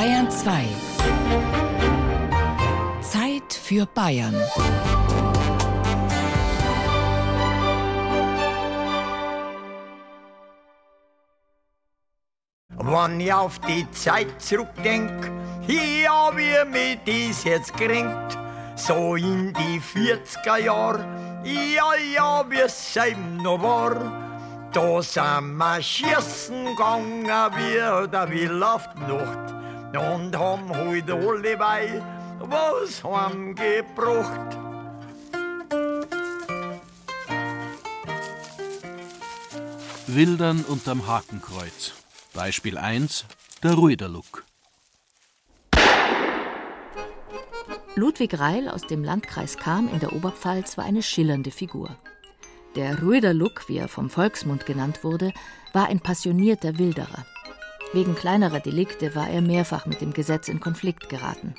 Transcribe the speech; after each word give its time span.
Bayern 0.00 0.30
2. 0.30 0.64
Zeit 3.02 3.52
für 3.52 3.84
Bayern. 3.84 4.34
Wenn 12.78 13.20
ich 13.20 13.30
auf 13.30 13.58
die 13.58 13.90
Zeit 13.90 14.40
zurückdenk, 14.40 15.30
ja, 15.66 16.30
wie 16.34 16.70
mir 16.70 16.96
dies 17.06 17.44
jetzt 17.44 17.74
kränkt, 17.74 18.38
so 18.76 19.16
in 19.16 19.52
die 19.52 19.82
40er 19.82 20.56
Jahre, 20.64 21.04
ja, 21.44 21.92
ja, 22.14 22.42
es 22.64 22.96
eben 22.96 23.36
noch 23.42 23.62
war, 23.62 23.96
da 24.72 25.02
sind 25.02 25.58
wir 25.58 25.82
schießen 25.82 26.64
gegangen 26.64 27.26
wie 27.26 28.08
der 28.10 28.30
Will 28.30 28.62
auf 28.62 28.88
die 28.94 29.12
Nacht 29.12 29.59
und 29.98 30.36
haben 30.36 30.70
heute 30.70 31.14
alle 31.14 31.56
bei 31.56 32.02
was 32.38 33.02
heimgebracht. 33.04 34.56
Wildern 40.06 40.64
unterm 40.64 41.06
Hakenkreuz. 41.06 41.92
Beispiel 42.34 42.78
1, 42.78 43.26
der 43.62 43.74
Ruiderluck. 43.74 44.44
Ludwig 47.96 48.38
Reil 48.38 48.68
aus 48.68 48.82
dem 48.86 49.04
Landkreis 49.04 49.56
Cham 49.56 49.88
in 49.88 49.98
der 50.00 50.12
Oberpfalz 50.12 50.78
war 50.78 50.84
eine 50.84 51.02
schillernde 51.02 51.50
Figur. 51.50 51.96
Der 52.76 53.00
Ruiderluck, 53.02 53.68
wie 53.68 53.78
er 53.78 53.88
vom 53.88 54.10
Volksmund 54.10 54.64
genannt 54.64 55.02
wurde, 55.02 55.32
war 55.72 55.88
ein 55.88 56.00
passionierter 56.00 56.78
Wilderer. 56.78 57.26
Wegen 57.92 58.14
kleinerer 58.14 58.60
Delikte 58.60 59.14
war 59.16 59.28
er 59.28 59.40
mehrfach 59.40 59.86
mit 59.86 60.00
dem 60.00 60.12
Gesetz 60.12 60.48
in 60.48 60.60
Konflikt 60.60 61.08
geraten. 61.08 61.54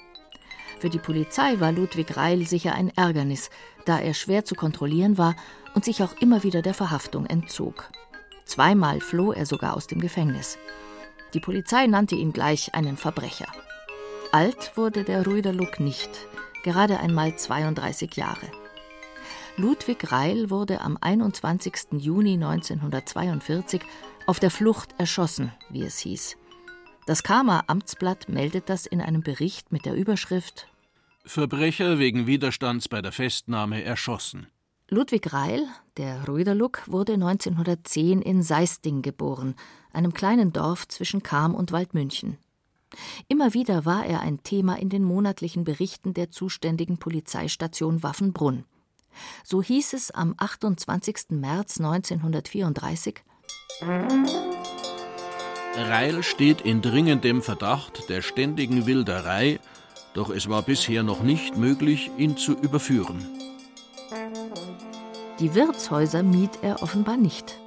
Für 0.80 0.89
die 0.89 0.97
Polizei 1.00 1.59
war 1.59 1.72
Ludwig 1.72 2.16
Reil 2.16 2.47
sicher 2.47 2.73
ein 2.73 2.89
Ärgernis, 2.95 3.50
da 3.86 4.00
er 4.00 4.14
schwer 4.14 4.45
zu 4.45 4.56
kontrollieren 4.56 5.17
war 5.17 5.36
und 5.75 5.83
sich 5.83 6.02
auch 6.02 6.14
immer 6.22 6.44
wieder 6.44 6.61
der 6.61 6.73
Verhaftung 6.73 7.25
entzog. 7.25 7.89
Zweimal 8.45 9.02
floh 9.02 9.33
er 9.33 9.45
sogar 9.45 9.75
aus 9.75 9.88
dem 9.88 10.00
Gefängnis. 10.00 10.58
Die 11.33 11.39
Polizei 11.39 11.86
nannte 11.88 12.16
ihn 12.16 12.34
gleich 12.34 12.73
einen 12.73 12.97
Verbrecher. 12.97 13.47
Alt 14.31 14.75
wurde 14.75 15.03
der 15.03 15.25
Ruiderluck 15.25 15.80
nicht, 15.81 16.09
gerade 16.63 17.00
einmal 17.00 17.36
32 17.36 18.16
Jahre. 18.16 18.47
Ludwig 19.58 20.11
Reil 20.11 20.50
wurde 20.50 20.80
am 20.80 20.97
21. 21.00 22.00
Juni 22.00 22.34
1942 22.34 23.81
auf 24.25 24.39
der 24.39 24.52
Flucht 24.52 24.95
erschossen, 24.97 25.52
wie 25.69 25.83
es 25.83 26.00
hieß. 26.00 26.38
Das 27.05 27.23
Karmer 27.23 27.64
Amtsblatt 27.67 28.30
meldet 28.30 28.69
das 28.69 28.86
in 28.86 29.02
einem 29.02 29.22
Bericht 29.22 29.72
mit 29.72 29.86
der 29.86 29.95
Überschrift 29.95 30.67
Verbrecher 31.25 32.00
wegen 32.00 32.25
Widerstands 32.25 32.89
bei 32.89 33.02
der 33.02 33.11
Festnahme 33.11 33.83
erschossen. 33.83 34.47
Ludwig 34.89 35.31
Reil, 35.31 35.67
der 35.97 36.28
Röderluck, 36.28 36.83
wurde 36.88 37.13
1910 37.13 38.22
in 38.22 38.44
Seisting 38.44 39.02
geboren, 39.02 39.55
einem 39.94 40.13
kleinen 40.13 40.52
Dorf 40.52 40.88
zwischen 40.88 41.23
Cham 41.23 41.56
und 41.56 41.72
Waldmünchen. 41.72 42.38
Immer 43.28 43.53
wieder 43.53 43.85
war 43.85 44.06
er 44.06 44.19
ein 44.22 44.44
Thema 44.44 44.78
in 44.80 44.89
den 44.89 45.03
monatlichen 45.03 45.63
Berichten 45.63 46.13
der 46.13 46.30
zuständigen 46.31 46.97
Polizeistation 46.97 48.03
Waffenbrunn. 48.03 48.66
So 49.44 49.61
hieß 49.61 49.94
es 49.94 50.11
am 50.11 50.33
28. 50.38 51.30
März 51.30 51.80
1934 51.80 53.23
Reil 55.75 56.23
steht 56.23 56.61
in 56.61 56.81
dringendem 56.81 57.41
Verdacht 57.41 58.09
der 58.09 58.21
ständigen 58.21 58.85
Wilderei, 58.85 59.59
doch 60.13 60.30
es 60.30 60.49
war 60.49 60.61
bisher 60.61 61.03
noch 61.03 61.23
nicht 61.23 61.57
möglich, 61.57 62.11
ihn 62.17 62.38
zu 62.38 62.53
überführen. 62.53 63.25
Die 65.40 65.56
Wirtshäuser 65.56 66.22
mied 66.22 66.51
er 66.61 66.84
offenbar 66.84 67.17
nicht. 67.17 67.57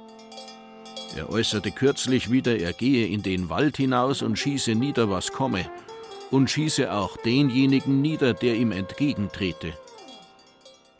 Er 1.15 1.29
äußerte 1.29 1.71
kürzlich 1.71 2.31
wieder, 2.31 2.57
er 2.57 2.73
gehe 2.73 3.07
in 3.07 3.23
den 3.23 3.49
Wald 3.49 3.77
hinaus 3.77 4.21
und 4.21 4.37
schieße 4.37 4.75
nieder, 4.75 5.09
was 5.09 5.31
komme, 5.31 5.69
und 6.31 6.49
schieße 6.49 6.91
auch 6.91 7.17
denjenigen 7.17 8.01
nieder, 8.01 8.33
der 8.33 8.55
ihm 8.55 8.71
entgegentrete. 8.71 9.73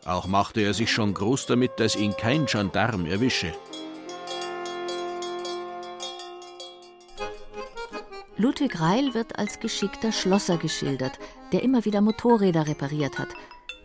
Auch 0.04 0.26
machte 0.26 0.60
er 0.60 0.72
sich 0.72 0.90
schon 0.90 1.14
groß 1.14 1.46
damit, 1.46 1.72
dass 1.78 1.96
ihn 1.96 2.16
kein 2.16 2.46
Gendarm 2.46 3.06
erwische. 3.06 3.52
Ludwig 8.38 8.80
Reil 8.80 9.14
wird 9.14 9.38
als 9.38 9.60
geschickter 9.60 10.12
Schlosser 10.12 10.58
geschildert, 10.58 11.18
der 11.52 11.62
immer 11.62 11.84
wieder 11.84 12.00
Motorräder 12.00 12.66
repariert 12.66 13.18
hat 13.18 13.28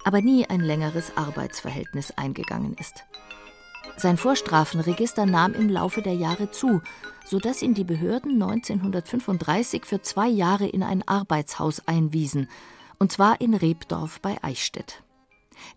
aber 0.04 0.22
nie 0.22 0.46
ein 0.48 0.62
längeres 0.62 1.16
Arbeitsverhältnis 1.16 2.12
eingegangen 2.12 2.76
ist. 2.76 3.06
Sein 3.98 4.18
Vorstrafenregister 4.18 5.26
nahm 5.26 5.54
im 5.54 5.70
Laufe 5.70 6.02
der 6.02 6.14
Jahre 6.14 6.50
zu, 6.50 6.82
sodass 7.26 7.62
ihn 7.62 7.74
die 7.74 7.84
Behörden 7.84 8.42
1935 8.42 9.86
für 9.86 10.02
zwei 10.02 10.28
Jahre 10.28 10.68
in 10.68 10.82
ein 10.82 11.08
Arbeitshaus 11.08 11.88
einwiesen, 11.88 12.50
und 13.00 13.12
zwar 13.12 13.42
in 13.42 13.54
Rebdorf 13.54 14.20
bei 14.22 14.38
Eichstätt. 14.42 15.04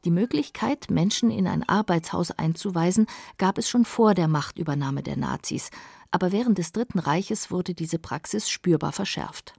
Die 0.04 0.10
Möglichkeit, 0.10 0.90
Menschen 0.90 1.30
in 1.30 1.46
ein 1.46 1.68
Arbeitshaus 1.68 2.30
einzuweisen, 2.30 3.06
gab 3.38 3.58
es 3.58 3.68
schon 3.68 3.84
vor 3.84 4.14
der 4.14 4.28
Machtübernahme 4.28 5.02
der 5.02 5.16
Nazis, 5.16 5.70
aber 6.10 6.32
während 6.32 6.58
des 6.58 6.72
Dritten 6.72 6.98
Reiches 6.98 7.50
wurde 7.50 7.74
diese 7.74 7.98
Praxis 7.98 8.48
spürbar 8.48 8.92
verschärft. 8.92 9.54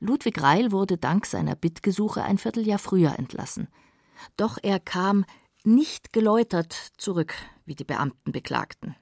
Ludwig 0.00 0.40
Reil 0.42 0.72
wurde 0.72 0.98
dank 0.98 1.26
seiner 1.26 1.54
Bittgesuche 1.54 2.22
ein 2.22 2.38
Vierteljahr 2.38 2.78
früher 2.78 3.18
entlassen. 3.18 3.68
Doch 4.36 4.58
er 4.62 4.80
kam 4.80 5.24
nicht 5.64 6.12
geläutert 6.12 6.72
zurück, 6.96 7.34
wie 7.64 7.74
die 7.74 7.84
Beamten 7.84 8.32
beklagten. 8.32 8.96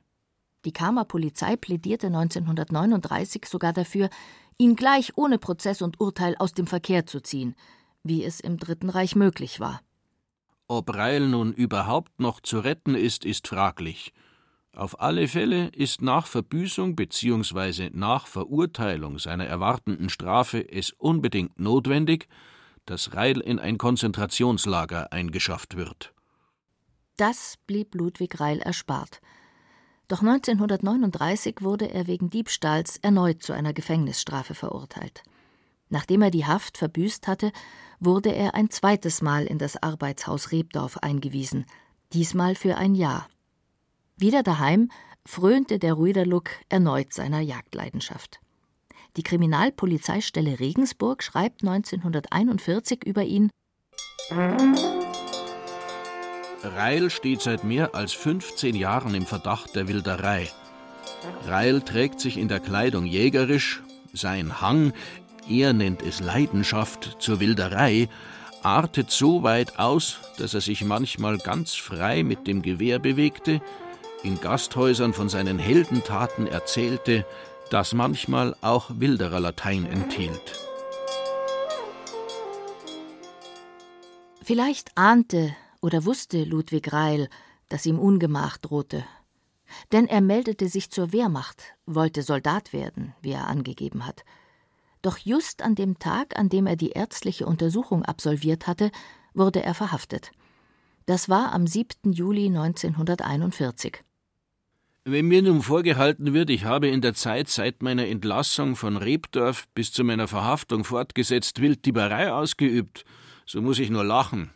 Die 0.65 0.73
Kamer 0.73 1.05
Polizei 1.07 1.57
plädierte 1.57 2.09
1939 2.09 3.47
sogar 3.47 3.73
dafür, 3.73 4.11
ihn 4.59 4.77
gleich 4.77 5.17
ohne 5.17 5.39
Prozess 5.39 5.81
und 5.81 6.01
Urteil 6.01 6.37
aus 6.39 6.53
dem 6.53 6.67
Verkehr 6.67 7.07
zu 7.07 7.21
ziehen, 7.21 7.55
wie 8.03 8.25
es 8.25 8.41
im 8.41 8.59
Dritten 8.59 8.91
Reich 8.91 9.17
möglich 9.17 9.61
war. 9.61 9.81
Ob 10.73 10.95
Reil 10.95 11.27
nun 11.27 11.53
überhaupt 11.53 12.21
noch 12.21 12.39
zu 12.39 12.61
retten 12.61 12.95
ist, 12.95 13.25
ist 13.25 13.49
fraglich. 13.49 14.13
Auf 14.73 15.01
alle 15.01 15.27
Fälle 15.27 15.67
ist 15.71 16.01
nach 16.01 16.29
Verbüßung 16.29 16.95
bzw. 16.95 17.91
nach 17.93 18.29
Verurteilung 18.29 19.19
seiner 19.19 19.47
erwartenden 19.47 20.11
Strafe 20.11 20.61
es 20.71 20.93
unbedingt 20.93 21.59
notwendig, 21.59 22.29
dass 22.85 23.17
Reil 23.17 23.41
in 23.41 23.59
ein 23.59 23.79
Konzentrationslager 23.79 25.13
eingeschafft 25.13 25.77
wird. 25.77 26.15
Das 27.17 27.57
blieb 27.67 27.97
Ludwig 27.97 28.39
Reil 28.39 28.61
erspart. 28.61 29.21
Doch 30.07 30.23
1939 30.23 31.63
wurde 31.63 31.91
er 31.91 32.07
wegen 32.07 32.31
Diebstahls 32.31 32.97
erneut 32.99 33.43
zu 33.43 33.53
einer 33.53 33.73
Gefängnisstrafe 33.73 34.55
verurteilt. 34.55 35.25
Nachdem 35.91 36.23
er 36.23 36.31
die 36.31 36.47
Haft 36.47 36.79
verbüßt 36.79 37.29
hatte, 37.29 37.53
wurde 37.99 38.35
er 38.35 38.55
ein 38.55 38.71
zweites 38.71 39.21
Mal 39.21 39.45
in 39.45 39.59
das 39.59 39.83
Arbeitshaus 39.83 40.53
Rebdorf 40.53 40.97
eingewiesen, 40.99 41.67
diesmal 42.13 42.55
für 42.55 42.77
ein 42.77 42.95
Jahr. 42.95 43.29
Wieder 44.17 44.43
daheim 44.43 44.91
frönte 45.27 45.79
der 45.79 45.95
Ruiderluck 45.95 46.51
erneut 46.69 47.13
seiner 47.13 47.41
Jagdleidenschaft. 47.41 48.41
Die 49.17 49.23
Kriminalpolizeistelle 49.23 50.61
Regensburg 50.61 51.23
schreibt 51.23 51.63
1941 51.63 53.05
über 53.05 53.25
ihn 53.25 53.51
Reil 56.63 57.11
steht 57.11 57.41
seit 57.41 57.65
mehr 57.65 57.95
als 57.95 58.13
15 58.13 58.77
Jahren 58.77 59.15
im 59.15 59.27
Verdacht 59.27 59.75
der 59.75 59.89
Wilderei. 59.89 60.49
Reil 61.47 61.81
trägt 61.81 62.21
sich 62.21 62.37
in 62.37 62.49
der 62.49 62.61
Kleidung 62.61 63.07
jägerisch, 63.07 63.83
sein 64.13 64.61
Hang, 64.61 64.93
er 65.51 65.73
nennt 65.73 66.03
es 66.03 66.21
Leidenschaft 66.21 67.17
zur 67.19 67.41
Wilderei, 67.41 68.09
artet 68.63 69.11
so 69.11 69.43
weit 69.43 69.79
aus, 69.79 70.19
dass 70.39 70.55
er 70.55 70.61
sich 70.61 70.85
manchmal 70.85 71.39
ganz 71.39 71.75
frei 71.75 72.23
mit 72.23 72.47
dem 72.47 72.63
Gewehr 72.63 72.99
bewegte, 72.99 73.61
in 74.23 74.41
Gasthäusern 74.41 75.13
von 75.13 75.29
seinen 75.29 75.59
Heldentaten 75.59 76.47
erzählte, 76.47 77.27
das 77.71 77.95
manchmal 77.95 78.55
auch 78.61 78.91
wilderer 78.95 79.41
Latein 79.41 79.87
enthielt. 79.87 80.59
Vielleicht 84.43 84.97
ahnte 84.97 85.55
oder 85.81 86.05
wusste 86.05 86.45
Ludwig 86.45 86.93
Reil, 86.93 87.29
dass 87.69 87.87
ihm 87.87 87.99
Ungemach 87.99 88.59
drohte. 88.59 89.05
Denn 89.93 90.07
er 90.09 90.21
meldete 90.21 90.69
sich 90.69 90.91
zur 90.91 91.13
Wehrmacht, 91.13 91.63
wollte 91.87 92.23
Soldat 92.23 92.73
werden, 92.73 93.15
wie 93.23 93.31
er 93.33 93.47
angegeben 93.47 94.07
hat. 94.07 94.25
Doch 95.03 95.19
just 95.19 95.63
an 95.63 95.75
dem 95.75 95.99
Tag, 95.99 96.39
an 96.39 96.49
dem 96.49 96.67
er 96.67 96.77
die 96.77 96.91
ärztliche 96.91 97.47
Untersuchung 97.47 98.05
absolviert 98.05 98.67
hatte, 98.67 98.91
wurde 99.35 99.63
er 99.63 99.75
verhaftet. 99.75 100.33
Das 101.07 101.29
war 101.29 101.53
am 101.53 101.67
7. 101.67 102.13
Juli 102.13 102.47
1941. 102.47 104.05
Wenn 105.05 105.27
mir 105.27 105.41
nun 105.41 105.63
vorgehalten 105.63 106.35
wird, 106.35 106.51
ich 106.51 106.65
habe 106.65 106.89
in 106.89 107.01
der 107.01 107.15
Zeit 107.15 107.49
seit 107.49 107.83
meiner 107.83 108.07
Entlassung 108.07 108.77
von 108.77 108.99
Rebdorf 108.99 109.67
bis 109.75 109.93
zu 109.93 110.05
meiner 110.05 110.29
Verhaftung 110.29 110.85
fortgesetzt 110.85 111.61
Wilddieberei 111.63 112.33
ausgeübt, 112.33 113.05
so 113.47 113.63
muss 113.63 113.79
ich 113.79 113.89
nur 113.89 114.05
lachen. 114.05 114.51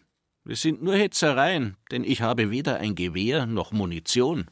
Es 0.44 0.61
sind 0.61 0.82
nur 0.82 0.94
Hetzereien, 0.94 1.76
denn 1.91 2.05
ich 2.05 2.20
habe 2.20 2.50
weder 2.50 2.76
ein 2.76 2.94
Gewehr 2.94 3.46
noch 3.46 3.73
Munition. 3.73 4.50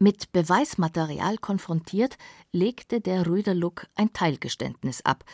Mit 0.00 0.30
Beweismaterial 0.30 1.38
konfrontiert, 1.38 2.18
legte 2.52 3.00
der 3.00 3.26
Rüderluck 3.26 3.86
ein 3.96 4.12
Teilgeständnis 4.12 5.00
ab, 5.04 5.24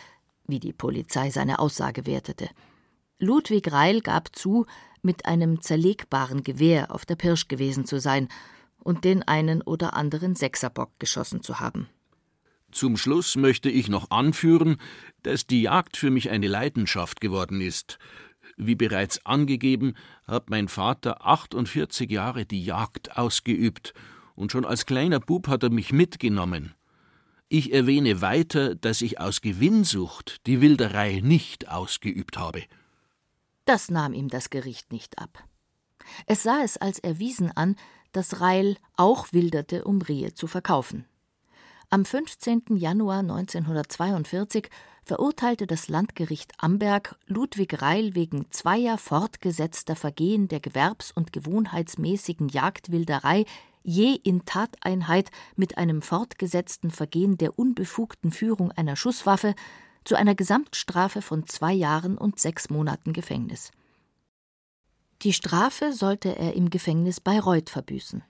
wie 0.46 0.58
die 0.58 0.72
Polizei 0.72 1.28
seine 1.28 1.58
Aussage 1.58 2.06
wertete. 2.06 2.48
Ludwig 3.18 3.70
Reil 3.70 4.00
gab 4.00 4.34
zu, 4.34 4.64
mit 5.02 5.26
einem 5.26 5.60
zerlegbaren 5.60 6.42
Gewehr 6.44 6.90
auf 6.90 7.04
der 7.04 7.16
Pirsch 7.16 7.46
gewesen 7.46 7.84
zu 7.84 8.00
sein 8.00 8.28
und 8.78 9.04
den 9.04 9.22
einen 9.22 9.60
oder 9.60 9.94
anderen 9.94 10.34
Sechserbock 10.34 10.98
geschossen 10.98 11.42
zu 11.42 11.60
haben. 11.60 11.88
Zum 12.72 12.96
Schluss 12.96 13.36
möchte 13.36 13.68
ich 13.68 13.88
noch 13.88 14.10
anführen, 14.10 14.78
dass 15.22 15.46
die 15.46 15.62
Jagd 15.62 15.98
für 15.98 16.10
mich 16.10 16.30
eine 16.30 16.48
Leidenschaft 16.48 17.20
geworden 17.20 17.60
ist. 17.60 17.98
Wie 18.56 18.74
bereits 18.74 19.24
angegeben, 19.26 19.94
hat 20.26 20.48
mein 20.48 20.68
Vater 20.68 21.26
48 21.26 22.10
Jahre 22.10 22.46
die 22.46 22.64
Jagd 22.64 23.16
ausgeübt, 23.16 23.94
und 24.34 24.52
schon 24.52 24.64
als 24.64 24.86
kleiner 24.86 25.20
Bub 25.20 25.48
hat 25.48 25.62
er 25.62 25.70
mich 25.70 25.92
mitgenommen. 25.92 26.74
Ich 27.48 27.72
erwähne 27.72 28.20
weiter, 28.20 28.74
dass 28.74 29.02
ich 29.02 29.20
aus 29.20 29.40
Gewinnsucht 29.40 30.46
die 30.46 30.60
Wilderei 30.60 31.20
nicht 31.22 31.68
ausgeübt 31.68 32.38
habe. 32.38 32.62
Das 33.64 33.90
nahm 33.90 34.12
ihm 34.12 34.28
das 34.28 34.50
Gericht 34.50 34.92
nicht 34.92 35.18
ab. 35.18 35.44
Es 36.26 36.42
sah 36.42 36.62
es 36.62 36.76
als 36.76 36.98
erwiesen 36.98 37.50
an, 37.50 37.76
dass 38.12 38.40
Reil 38.40 38.76
auch 38.96 39.32
wilderte, 39.32 39.84
um 39.84 40.02
Rehe 40.02 40.34
zu 40.34 40.46
verkaufen. 40.46 41.06
Am 41.90 42.04
15. 42.04 42.62
Januar 42.76 43.20
1942 43.20 44.68
verurteilte 45.04 45.66
das 45.66 45.88
Landgericht 45.88 46.52
Amberg 46.58 47.16
Ludwig 47.26 47.82
Reil 47.82 48.14
wegen 48.14 48.50
zweier 48.50 48.98
fortgesetzter 48.98 49.96
Vergehen 49.96 50.48
der 50.48 50.60
gewerbs- 50.60 51.12
und 51.12 51.32
gewohnheitsmäßigen 51.32 52.48
Jagdwilderei 52.48 53.44
je 53.84 54.14
in 54.14 54.44
Tateinheit 54.44 55.30
mit 55.54 55.78
einem 55.78 56.02
fortgesetzten 56.02 56.90
Vergehen 56.90 57.38
der 57.38 57.58
unbefugten 57.58 58.32
Führung 58.32 58.72
einer 58.72 58.96
Schusswaffe 58.96 59.54
zu 60.04 60.16
einer 60.16 60.34
Gesamtstrafe 60.34 61.22
von 61.22 61.46
zwei 61.46 61.72
Jahren 61.72 62.18
und 62.18 62.40
sechs 62.40 62.70
Monaten 62.70 63.12
Gefängnis. 63.12 63.70
Die 65.22 65.32
Strafe 65.32 65.92
sollte 65.92 66.36
er 66.36 66.54
im 66.54 66.70
Gefängnis 66.70 67.20
Bayreuth 67.20 67.70
verbüßen. 67.70 68.24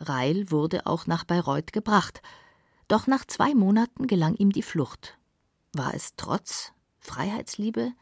Reil 0.00 0.50
wurde 0.50 0.86
auch 0.86 1.06
nach 1.06 1.24
Bayreuth 1.24 1.72
gebracht, 1.72 2.22
doch 2.88 3.06
nach 3.06 3.24
zwei 3.26 3.54
Monaten 3.54 4.06
gelang 4.06 4.34
ihm 4.34 4.50
die 4.50 4.62
Flucht. 4.62 5.18
War 5.72 5.94
es 5.94 6.14
Trotz, 6.16 6.72
Freiheitsliebe, 6.98 7.92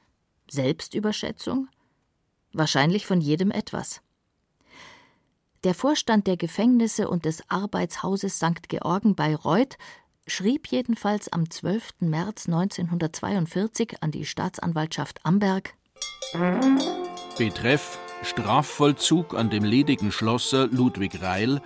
Selbstüberschätzung? 0.49 1.69
Wahrscheinlich 2.53 3.07
von 3.07 3.21
jedem 3.21 3.51
etwas. 3.51 4.01
Der 5.67 5.75
Vorstand 5.75 6.29
der 6.29 6.37
Gefängnisse 6.37 7.09
und 7.09 7.25
des 7.25 7.43
Arbeitshauses 7.51 8.37
St. 8.37 8.69
Georgen 8.69 9.17
Bayreuth 9.17 9.79
schrieb 10.29 10.69
jedenfalls 10.69 11.27
am 11.33 11.51
12. 11.51 11.95
März 11.99 12.47
1942 12.47 13.97
an 14.01 14.13
die 14.13 14.27
Staatsanwaltschaft 14.27 15.27
Amberg 15.27 15.75
Betreff 17.37 17.99
Strafvollzug 18.23 19.35
an 19.35 19.51
dem 19.51 19.65
ledigen 19.65 20.13
Schlosser 20.13 20.69
Ludwig 20.69 21.21
Reil. 21.21 21.61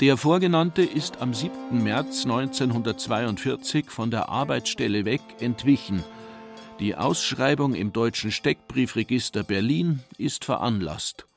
Der 0.00 0.16
Vorgenannte 0.16 0.82
ist 0.82 1.22
am 1.22 1.32
7. 1.32 1.80
März 1.80 2.24
1942 2.24 3.88
von 3.92 4.10
der 4.10 4.30
Arbeitsstelle 4.30 5.04
weg 5.04 5.20
entwichen. 5.38 6.02
Die 6.80 6.96
Ausschreibung 6.96 7.74
im 7.74 7.92
Deutschen 7.92 8.32
Steckbriefregister 8.32 9.44
Berlin 9.44 10.00
ist 10.16 10.44
veranlasst. 10.44 11.27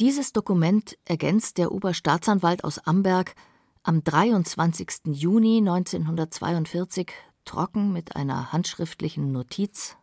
Dieses 0.00 0.32
Dokument 0.32 0.96
ergänzt 1.04 1.58
der 1.58 1.72
Oberstaatsanwalt 1.72 2.64
aus 2.64 2.78
Amberg 2.78 3.34
am 3.82 4.02
23. 4.02 5.12
Juni 5.12 5.58
1942 5.58 7.12
trocken 7.44 7.92
mit 7.92 8.16
einer 8.16 8.50
handschriftlichen 8.50 9.30
Notiz 9.30 9.98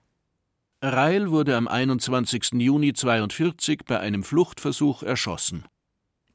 Reil 0.83 1.31
wurde 1.31 1.57
am 1.57 1.67
21. 1.67 2.51
Juni 2.53 2.89
1942 2.89 3.85
bei 3.87 3.99
einem 3.99 4.23
Fluchtversuch 4.23 5.01
erschossen. 5.01 5.65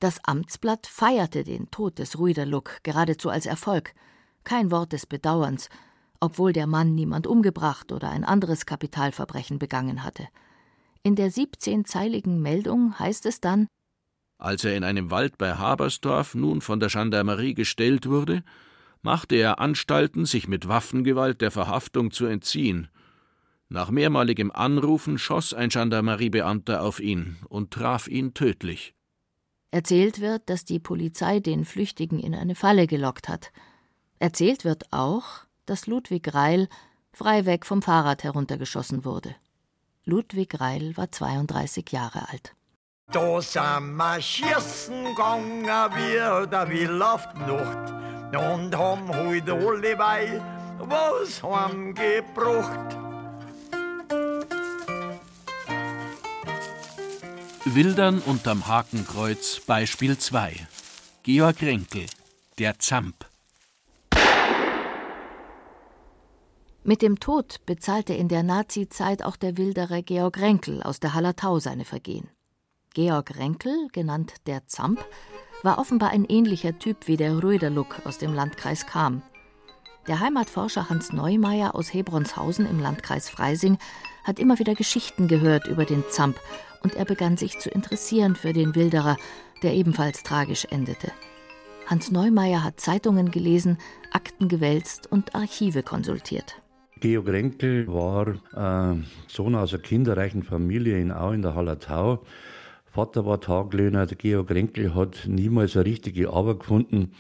Das 0.00 0.18
Amtsblatt 0.24 0.88
feierte 0.88 1.44
den 1.44 1.70
Tod 1.70 2.00
des 2.00 2.18
Ruiderluck 2.18 2.80
geradezu 2.82 3.30
als 3.30 3.46
Erfolg. 3.46 3.94
Kein 4.42 4.72
Wort 4.72 4.92
des 4.92 5.06
Bedauerns, 5.06 5.68
obwohl 6.18 6.52
der 6.52 6.66
Mann 6.66 6.96
niemand 6.96 7.28
umgebracht 7.28 7.92
oder 7.92 8.10
ein 8.10 8.24
anderes 8.24 8.66
Kapitalverbrechen 8.66 9.60
begangen 9.60 10.02
hatte. 10.02 10.26
In 11.04 11.16
der 11.16 11.32
17-zeiligen 11.32 12.38
Meldung 12.38 12.98
heißt 12.98 13.26
es 13.26 13.40
dann: 13.40 13.66
Als 14.38 14.64
er 14.64 14.76
in 14.76 14.84
einem 14.84 15.10
Wald 15.10 15.36
bei 15.36 15.54
Habersdorf 15.54 16.34
nun 16.34 16.60
von 16.60 16.78
der 16.78 16.90
Gendarmerie 16.90 17.54
gestellt 17.54 18.08
wurde, 18.08 18.44
machte 19.02 19.34
er 19.34 19.58
Anstalten, 19.58 20.26
sich 20.26 20.46
mit 20.46 20.68
Waffengewalt 20.68 21.40
der 21.40 21.50
Verhaftung 21.50 22.12
zu 22.12 22.26
entziehen. 22.26 22.88
Nach 23.68 23.90
mehrmaligem 23.90 24.52
Anrufen 24.52 25.18
schoss 25.18 25.54
ein 25.54 25.70
Gendarmeriebeamter 25.70 26.82
auf 26.82 27.00
ihn 27.00 27.38
und 27.48 27.72
traf 27.72 28.06
ihn 28.06 28.34
tödlich. 28.34 28.94
Erzählt 29.72 30.20
wird, 30.20 30.50
dass 30.50 30.64
die 30.64 30.78
Polizei 30.78 31.40
den 31.40 31.64
Flüchtigen 31.64 32.20
in 32.20 32.34
eine 32.34 32.54
Falle 32.54 32.86
gelockt 32.86 33.28
hat. 33.28 33.50
Erzählt 34.18 34.64
wird 34.64 34.92
auch, 34.92 35.46
dass 35.66 35.86
Ludwig 35.86 36.32
Reil 36.34 36.68
freiweg 37.12 37.66
vom 37.66 37.82
Fahrrad 37.82 38.22
heruntergeschossen 38.22 39.04
wurde. 39.04 39.34
Ludwig 40.04 40.60
Reil 40.60 40.96
war 40.96 41.10
32 41.12 41.92
Jahre 41.92 42.28
alt. 42.28 42.54
Da 43.12 43.40
sind 43.40 43.96
wir 43.96 44.20
schießen 44.20 45.04
gegangen, 45.04 45.64
wir 45.64 46.46
der 46.46 46.68
Will 46.68 47.02
auf 47.02 47.28
die 47.34 47.40
Nacht 47.40 47.92
und 48.34 48.74
haben 48.76 49.08
heute 49.08 49.52
alle 49.52 49.96
bei 49.96 50.40
was 50.78 51.42
heimgebracht. 51.42 52.96
Wildern 57.64 58.18
unterm 58.20 58.66
Hakenkreuz 58.66 59.60
Beispiel 59.60 60.18
2 60.18 60.66
Georg 61.22 61.62
Renkel 61.62 62.06
Der 62.58 62.78
Zamp 62.78 63.31
Mit 66.84 67.00
dem 67.00 67.20
Tod 67.20 67.64
bezahlte 67.64 68.12
in 68.12 68.26
der 68.26 68.42
Nazizeit 68.42 69.24
auch 69.24 69.36
der 69.36 69.56
Wilderer 69.56 70.02
Georg 70.02 70.40
Renkel 70.40 70.82
aus 70.82 70.98
der 70.98 71.14
Hallertau 71.14 71.60
seine 71.60 71.84
Vergehen. 71.84 72.28
Georg 72.92 73.38
Renkel, 73.38 73.86
genannt 73.92 74.34
der 74.46 74.66
Zamp, 74.66 75.04
war 75.62 75.78
offenbar 75.78 76.10
ein 76.10 76.24
ähnlicher 76.24 76.76
Typ 76.80 77.06
wie 77.06 77.16
der 77.16 77.40
Röderluck 77.40 78.04
aus 78.04 78.18
dem 78.18 78.34
Landkreis 78.34 78.84
Cham. 78.84 79.22
Der 80.08 80.18
Heimatforscher 80.18 80.88
Hans 80.90 81.12
Neumeier 81.12 81.76
aus 81.76 81.94
Hebronshausen 81.94 82.66
im 82.66 82.80
Landkreis 82.80 83.30
Freising 83.30 83.78
hat 84.24 84.40
immer 84.40 84.58
wieder 84.58 84.74
Geschichten 84.74 85.28
gehört 85.28 85.68
über 85.68 85.84
den 85.84 86.02
Zamp 86.10 86.40
und 86.82 86.96
er 86.96 87.04
begann 87.04 87.36
sich 87.36 87.60
zu 87.60 87.70
interessieren 87.70 88.34
für 88.34 88.52
den 88.52 88.74
Wilderer, 88.74 89.16
der 89.62 89.74
ebenfalls 89.74 90.24
tragisch 90.24 90.66
endete. 90.70 91.12
Hans 91.86 92.10
Neumeier 92.10 92.64
hat 92.64 92.80
Zeitungen 92.80 93.30
gelesen, 93.30 93.78
Akten 94.10 94.48
gewälzt 94.48 95.06
und 95.10 95.36
Archive 95.36 95.84
konsultiert. 95.84 96.61
Georg 97.02 97.26
Renkel 97.26 97.88
war 97.88 98.28
äh, 98.28 98.96
Sohn 99.26 99.56
aus 99.56 99.74
einer 99.74 99.82
kinderreichen 99.82 100.44
Familie 100.44 101.00
in 101.00 101.10
Au 101.10 101.32
in 101.32 101.42
der 101.42 101.56
Hallertau. 101.56 102.22
Vater 102.84 103.26
war 103.26 103.40
Taglöhner. 103.40 104.06
Der 104.06 104.16
Georg 104.16 104.52
Renkel 104.52 104.94
hat 104.94 105.24
niemals 105.26 105.74
eine 105.74 105.84
richtige 105.84 106.30
Arbeit 106.30 106.60
gefunden 106.60 107.10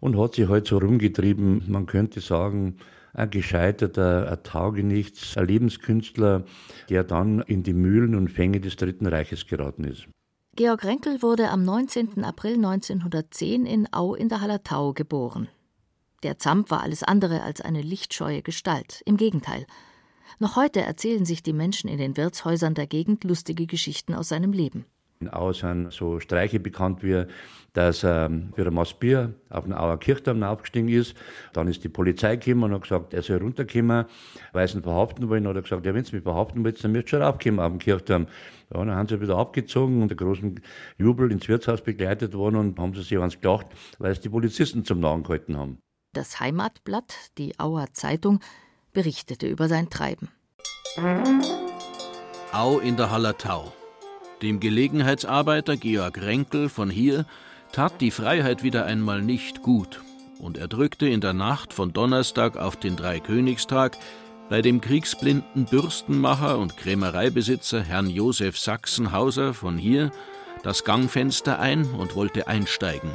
und 0.00 0.18
hat 0.18 0.34
sich 0.34 0.50
halt 0.50 0.66
so 0.66 0.76
rumgetrieben. 0.76 1.62
Man 1.66 1.86
könnte 1.86 2.20
sagen, 2.20 2.76
ein 3.14 3.30
gescheiterter, 3.30 4.30
ein 4.30 4.42
Taugenichts, 4.42 5.38
ein 5.38 5.46
Lebenskünstler, 5.46 6.44
der 6.90 7.02
dann 7.02 7.40
in 7.40 7.62
die 7.62 7.72
Mühlen 7.72 8.14
und 8.14 8.30
Fänge 8.30 8.60
des 8.60 8.76
Dritten 8.76 9.06
Reiches 9.06 9.46
geraten 9.46 9.84
ist. 9.84 10.08
Georg 10.56 10.84
Renkel 10.84 11.22
wurde 11.22 11.48
am 11.48 11.64
19. 11.64 12.22
April 12.22 12.56
1910 12.56 13.64
in 13.64 13.88
Au 13.94 14.14
in 14.14 14.28
der 14.28 14.42
Hallertau 14.42 14.92
geboren. 14.92 15.48
Der 16.22 16.38
Zamp 16.38 16.70
war 16.70 16.82
alles 16.82 17.02
andere 17.02 17.42
als 17.42 17.60
eine 17.60 17.82
lichtscheue 17.82 18.42
Gestalt. 18.42 19.02
Im 19.06 19.16
Gegenteil. 19.16 19.66
Noch 20.38 20.56
heute 20.56 20.80
erzählen 20.80 21.24
sich 21.24 21.42
die 21.42 21.52
Menschen 21.52 21.88
in 21.88 21.98
den 21.98 22.16
Wirtshäusern 22.16 22.74
der 22.74 22.86
Gegend 22.86 23.24
lustige 23.24 23.66
Geschichten 23.66 24.14
aus 24.14 24.28
seinem 24.28 24.52
Leben. 24.52 24.84
In 25.20 25.30
sind 25.52 25.92
so 25.92 26.18
Streiche 26.18 26.58
bekannt 26.58 27.04
wie, 27.04 27.24
dass 27.74 28.02
ähm, 28.02 28.52
für 28.56 28.66
ein 28.66 28.74
Maß 28.74 28.94
Bier 28.94 29.34
auf 29.50 29.64
den 29.64 29.72
Auer 29.72 29.98
Kirchturm 29.98 30.42
aufgestiegen 30.42 30.88
ist. 30.88 31.14
Dann 31.52 31.68
ist 31.68 31.84
die 31.84 31.88
Polizei 31.88 32.36
gekommen 32.36 32.64
und 32.64 32.72
hat 32.72 32.82
gesagt, 32.82 33.14
er 33.14 33.22
soll 33.22 33.38
runterkommen, 33.38 34.06
weil 34.52 34.66
sie 34.68 34.78
ihn 34.78 34.82
verhaften 34.82 35.28
wollen. 35.28 35.46
Hat 35.46 35.54
er 35.54 35.62
gesagt, 35.62 35.86
ja, 35.86 35.94
wenn 35.94 36.04
sie 36.04 36.16
mich 36.16 36.24
verhaften 36.24 36.64
wollt, 36.64 36.82
dann 36.82 36.90
müsst 36.90 37.06
ihr 37.06 37.08
schon 37.08 37.22
raufkommen 37.22 37.60
auf 37.60 37.70
den 37.70 37.78
Kirchturm. 37.78 38.26
Ja, 38.74 38.84
dann 38.84 38.94
haben 38.96 39.08
sie 39.08 39.20
wieder 39.20 39.38
abgezogen 39.38 40.02
und 40.02 40.08
der 40.08 40.16
großen 40.16 40.60
Jubel 40.98 41.30
ins 41.30 41.48
Wirtshaus 41.48 41.82
begleitet 41.82 42.34
worden 42.34 42.56
und 42.56 42.78
haben 42.80 42.94
sie 42.94 43.02
sich 43.02 43.18
ans 43.18 43.40
gelacht, 43.40 43.66
weil 43.98 44.10
es 44.10 44.20
die 44.20 44.28
Polizisten 44.28 44.84
zum 44.84 44.98
Nahen 44.98 45.22
gehalten 45.22 45.56
haben. 45.56 45.78
Das 46.14 46.40
Heimatblatt, 46.40 47.14
die 47.38 47.58
Auer 47.58 47.86
Zeitung, 47.94 48.40
berichtete 48.92 49.46
über 49.46 49.68
sein 49.68 49.88
Treiben. 49.88 50.28
Au 52.52 52.78
in 52.80 52.98
der 52.98 53.10
Hallertau. 53.10 53.72
Dem 54.42 54.60
Gelegenheitsarbeiter 54.60 55.78
Georg 55.78 56.20
Renkel 56.20 56.68
von 56.68 56.90
hier 56.90 57.24
tat 57.72 58.02
die 58.02 58.10
Freiheit 58.10 58.62
wieder 58.62 58.84
einmal 58.84 59.22
nicht 59.22 59.62
gut, 59.62 60.02
und 60.38 60.58
er 60.58 60.68
drückte 60.68 61.08
in 61.08 61.22
der 61.22 61.32
Nacht 61.32 61.72
von 61.72 61.94
Donnerstag 61.94 62.58
auf 62.58 62.76
den 62.76 62.96
Dreikönigstag 62.96 63.96
bei 64.50 64.60
dem 64.60 64.82
kriegsblinden 64.82 65.64
Bürstenmacher 65.64 66.58
und 66.58 66.76
Krämereibesitzer 66.76 67.82
Herrn 67.82 68.10
Josef 68.10 68.58
Sachsenhauser 68.58 69.54
von 69.54 69.78
hier 69.78 70.10
das 70.62 70.84
Gangfenster 70.84 71.58
ein 71.58 71.90
und 71.92 72.16
wollte 72.16 72.48
einsteigen. 72.48 73.12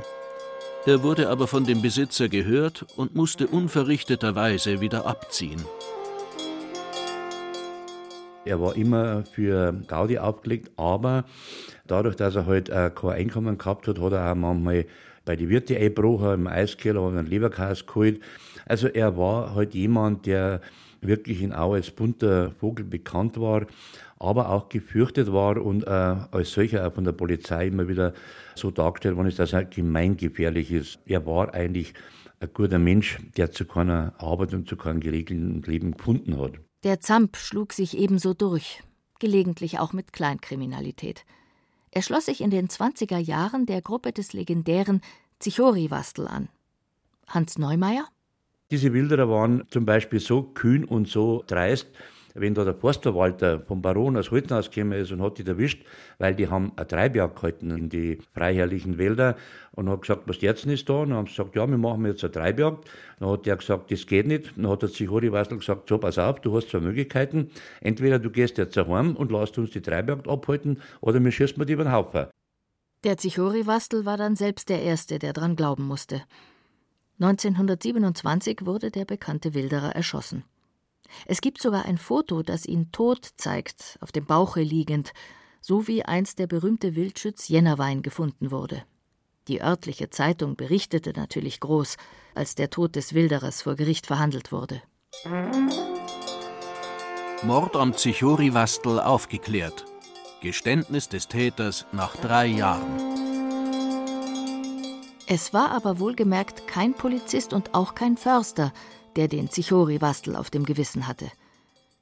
Er 0.87 1.03
wurde 1.03 1.27
aber 1.27 1.47
von 1.47 1.65
dem 1.65 1.81
Besitzer 1.81 2.29
gehört 2.29 2.85
und 2.95 3.13
musste 3.13 3.47
unverrichteterweise 3.47 4.79
wieder 4.79 5.05
abziehen. 5.05 5.61
Er 8.45 8.61
war 8.61 8.73
immer 8.77 9.25
für 9.25 9.73
Gaudi 9.85 10.17
aufgelegt, 10.17 10.71
aber 10.77 11.25
dadurch, 11.87 12.15
dass 12.15 12.37
er 12.37 12.45
halt 12.45 12.69
äh, 12.69 12.89
kein 12.95 13.09
Einkommen 13.09 13.57
gehabt 13.57 13.89
hat, 13.89 13.99
hat 13.99 14.13
er 14.13 14.31
auch 14.31 14.35
manchmal 14.35 14.85
bei 15.25 15.35
den 15.35 15.49
Wirte 15.49 15.75
eingebrochen, 15.75 16.35
im 16.35 16.47
Eiskeller, 16.47 17.03
hat 17.03 17.17
einen 17.17 17.27
Leberkas 17.27 17.85
geholt. 17.85 18.21
Also 18.65 18.87
er 18.87 19.17
war 19.17 19.55
halt 19.55 19.73
jemand, 19.73 20.25
der 20.25 20.61
wirklich 21.01 21.41
in 21.41 21.51
Au 21.51 21.73
als 21.73 21.91
bunter 21.91 22.51
Vogel 22.61 22.85
bekannt 22.85 23.37
war, 23.41 23.65
aber 24.19 24.49
auch 24.49 24.69
gefürchtet 24.69 25.31
war 25.31 25.61
und 25.61 25.85
äh, 25.85 25.89
als 25.89 26.51
solcher 26.51 26.87
auch 26.87 26.93
von 26.93 27.03
der 27.03 27.11
Polizei 27.11 27.67
immer 27.67 27.87
wieder 27.87 28.13
so 28.55 28.71
dargestellt 28.71 29.15
worden 29.15 29.27
ist, 29.27 29.39
dass 29.39 29.53
er 29.53 29.65
gemeingefährlich 29.65 30.71
ist. 30.71 30.99
Er 31.05 31.25
war 31.25 31.53
eigentlich 31.53 31.93
ein 32.39 32.49
guter 32.53 32.79
Mensch, 32.79 33.17
der 33.37 33.51
zu 33.51 33.65
keiner 33.65 34.13
Arbeit 34.17 34.53
und 34.53 34.67
zu 34.67 34.75
keinem 34.75 34.99
geregelten 34.99 35.61
Leben 35.63 35.91
gefunden 35.91 36.39
hat. 36.39 36.53
Der 36.83 36.99
Zamp 36.99 37.37
schlug 37.37 37.73
sich 37.73 37.97
ebenso 37.97 38.33
durch, 38.33 38.83
gelegentlich 39.19 39.79
auch 39.79 39.93
mit 39.93 40.13
Kleinkriminalität. 40.13 41.25
Er 41.91 42.01
schloss 42.01 42.25
sich 42.25 42.41
in 42.41 42.51
den 42.51 42.67
20er 42.67 43.17
Jahren 43.17 43.65
der 43.65 43.81
Gruppe 43.81 44.11
des 44.11 44.33
legendären 44.33 45.01
Zichori-Wastel 45.39 46.27
an. 46.27 46.49
Hans 47.27 47.57
Neumeier? 47.57 48.07
Diese 48.69 48.93
Wilderer 48.93 49.29
waren 49.29 49.63
zum 49.69 49.85
Beispiel 49.85 50.19
so 50.19 50.43
kühn 50.43 50.83
und 50.83 51.07
so 51.07 51.43
dreist, 51.47 51.87
wenn 52.39 52.53
da 52.53 52.63
der 52.63 52.73
Forstverwalter 52.73 53.59
vom 53.61 53.81
Baron 53.81 54.17
aus 54.17 54.31
Holtenhaus 54.31 54.71
gekommen 54.71 54.93
ist 54.93 55.11
und 55.11 55.21
hat 55.21 55.37
die 55.37 55.45
erwischt, 55.45 55.85
weil 56.17 56.35
die 56.35 56.47
haben 56.47 56.71
eine 56.75 56.87
Treibjagd 56.87 57.35
gehalten 57.35 57.71
in 57.71 57.89
die 57.89 58.19
freiherrlichen 58.33 58.97
Wälder 58.97 59.35
und 59.71 59.89
hat 59.89 60.01
gesagt, 60.01 60.23
was 60.25 60.41
jetzt 60.41 60.65
ist 60.65 60.87
da? 60.89 60.93
Und 60.93 61.09
dann 61.09 61.17
haben 61.17 61.27
sie 61.27 61.33
gesagt, 61.33 61.55
ja, 61.55 61.67
wir 61.67 61.77
machen 61.77 62.05
jetzt 62.05 62.23
eine 62.23 62.31
Treibjagd. 62.31 62.89
Dann 63.19 63.29
hat 63.29 63.45
der 63.45 63.57
gesagt, 63.57 63.91
das 63.91 64.05
geht 64.05 64.27
nicht. 64.27 64.57
Dann 64.57 64.67
hat 64.69 64.81
der 64.81 64.89
Zichori 64.89 65.31
Wassel 65.31 65.57
gesagt, 65.57 65.89
so, 65.89 65.97
pass 65.97 66.17
auf, 66.17 66.39
du 66.41 66.55
hast 66.55 66.69
zwei 66.69 66.79
Möglichkeiten. 66.79 67.49
Entweder 67.81 68.19
du 68.19 68.29
gehst 68.29 68.57
jetzt 68.57 68.77
heim 68.77 69.15
und 69.15 69.31
lässt 69.31 69.57
uns 69.57 69.71
die 69.71 69.81
Treibjagd 69.81 70.27
abhalten 70.27 70.81
oder 71.01 71.23
wir 71.23 71.31
schießen 71.31 71.65
dir 71.65 71.73
über 71.73 71.83
den 71.83 71.93
Haufen. 71.93 72.27
Der 73.03 73.17
Zichori-Wastel 73.17 74.05
war 74.05 74.17
dann 74.17 74.35
selbst 74.35 74.69
der 74.69 74.81
Erste, 74.81 75.19
der 75.19 75.33
dran 75.33 75.55
glauben 75.55 75.83
musste. 75.83 76.23
1927 77.19 78.65
wurde 78.65 78.91
der 78.91 79.05
bekannte 79.05 79.53
Wilderer 79.53 79.95
erschossen. 79.95 80.43
Es 81.25 81.41
gibt 81.41 81.61
sogar 81.61 81.85
ein 81.85 81.97
Foto, 81.97 82.43
das 82.43 82.65
ihn 82.65 82.91
tot 82.91 83.29
zeigt, 83.37 83.97
auf 84.01 84.11
dem 84.11 84.25
Bauche 84.25 84.61
liegend, 84.61 85.13
so 85.61 85.87
wie 85.87 86.03
einst 86.03 86.39
der 86.39 86.47
berühmte 86.47 86.95
Wildschütz 86.95 87.47
Jennerwein 87.47 88.01
gefunden 88.01 88.51
wurde. 88.51 88.83
Die 89.47 89.61
örtliche 89.61 90.09
Zeitung 90.09 90.55
berichtete 90.55 91.13
natürlich 91.15 91.59
groß, 91.59 91.97
als 92.35 92.55
der 92.55 92.69
Tod 92.69 92.95
des 92.95 93.13
Wilderers 93.13 93.61
vor 93.61 93.75
Gericht 93.75 94.05
verhandelt 94.05 94.51
wurde. 94.51 94.81
Mord 97.43 97.75
am 97.75 97.95
Zichori-Wastel 97.95 98.99
aufgeklärt. 98.99 99.85
Geständnis 100.41 101.07
des 101.09 101.27
Täters 101.27 101.85
nach 101.91 102.15
drei 102.15 102.47
Jahren. 102.47 103.17
Es 105.27 105.53
war 105.53 105.71
aber 105.71 105.99
wohlgemerkt 105.99 106.67
kein 106.67 106.93
Polizist 106.93 107.51
und 107.51 107.73
auch 107.73 107.95
kein 107.95 108.15
Förster, 108.15 108.71
der 109.17 109.27
den 109.27 109.49
Zichori-Wastel 109.49 110.35
auf 110.35 110.49
dem 110.49 110.63
Gewissen 110.63 111.07
hatte. 111.07 111.25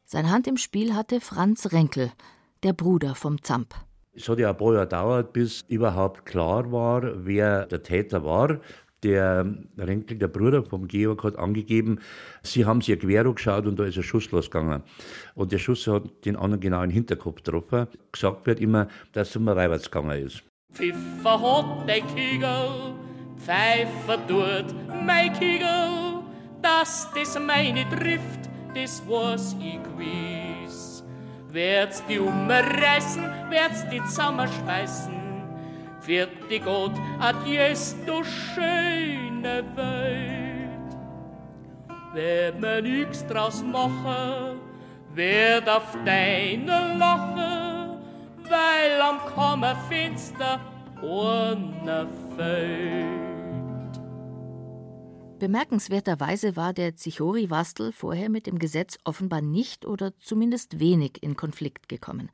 Sein 0.06 0.30
Hand 0.30 0.48
im 0.48 0.58
Spiel 0.58 0.94
hatte 0.94 1.20
Franz 1.22 1.72
Renkel, 1.72 2.12
der 2.62 2.74
Bruder 2.74 3.16
vom 3.16 3.42
Zamp. 3.42 3.74
Es 4.14 4.30
hat 4.30 4.40
ja 4.40 4.52
ein 4.52 4.58
paar 4.58 4.74
Jahre 4.74 4.86
gedauert, 4.86 5.34
bis 5.34 5.62
überhaupt 5.68 6.26
klar 6.26 6.72
war, 6.72 7.26
wer 7.26 7.66
der 7.66 7.82
Täter 7.82 8.24
war. 8.24 8.60
Der 9.04 9.46
Renkel, 9.78 10.18
der 10.18 10.28
Bruder 10.28 10.64
vom 10.64 10.88
Georg, 10.88 11.24
hat 11.24 11.38
angegeben, 11.38 12.00
sie 12.44 12.66
haben 12.66 12.82
sich 12.82 13.00
quer 13.00 13.24
geschaut 13.24 13.66
und 13.66 13.78
da 13.78 13.86
ist 13.86 13.98
ein 13.98 14.04
Schuss 14.04 14.32
losgegangen. 14.32 14.84
Und 15.36 15.52
der 15.52 15.58
Schuss 15.58 15.86
hat 15.88 16.26
den 16.26 16.36
anderen 16.36 16.62
genau 16.62 16.82
in 16.82 16.90
den 16.90 16.94
Hinterkopf 16.94 17.44
getroffen. 17.44 17.88
Gesagt 18.12 18.46
wird 18.46 18.60
immer, 18.60 18.88
dass 19.12 19.30
es 19.30 19.36
um 19.36 19.48
reinwärts 19.48 19.92
gegangen 19.92 20.26
ist. 20.26 20.44
Pfiffer 20.74 21.42
hat 21.42 21.88
der 21.88 22.02
Kegel, 22.02 22.96
Pfeifer 23.38 24.28
tut 24.28 24.76
mein 25.06 25.34
Kegel 25.34 26.05
dass 26.66 27.08
das 27.14 27.40
meine 27.40 27.88
trifft, 27.90 28.50
das 28.74 29.04
was 29.08 29.56
ich 29.60 29.80
gewiss. 29.84 31.04
Werd's 31.52 32.04
die 32.08 32.20
umreißen, 32.20 33.24
werd's 33.50 33.88
die 33.90 34.04
zusammenschmeißen, 34.04 35.14
wird 36.06 36.32
die 36.50 36.60
Gott, 36.60 36.94
adieus, 37.20 37.96
du 38.06 38.24
schöne 38.24 39.64
Welt. 39.76 40.90
Werd 42.14 42.60
mir 42.60 42.82
nix 42.82 43.26
draus 43.28 43.62
machen, 43.62 44.60
werd 45.14 45.70
auf 45.70 45.96
deine 46.04 46.98
lachen, 46.98 48.00
weil 48.50 49.02
am 49.02 49.20
Kammer 49.36 49.76
finster 49.88 50.60
ohne 51.02 52.08
Feld. 52.36 53.35
Bemerkenswerterweise 55.40 56.56
war 56.56 56.72
der 56.72 56.96
Zichori-Wastel 56.96 57.92
vorher 57.92 58.30
mit 58.30 58.48
dem 58.48 58.58
Gesetz 58.58 58.98
offenbar 59.04 59.42
nicht 59.42 59.86
oder 59.86 60.18
zumindest 60.18 60.80
wenig 60.80 61.22
in 61.22 61.36
Konflikt 61.36 61.90
gekommen. 61.90 62.32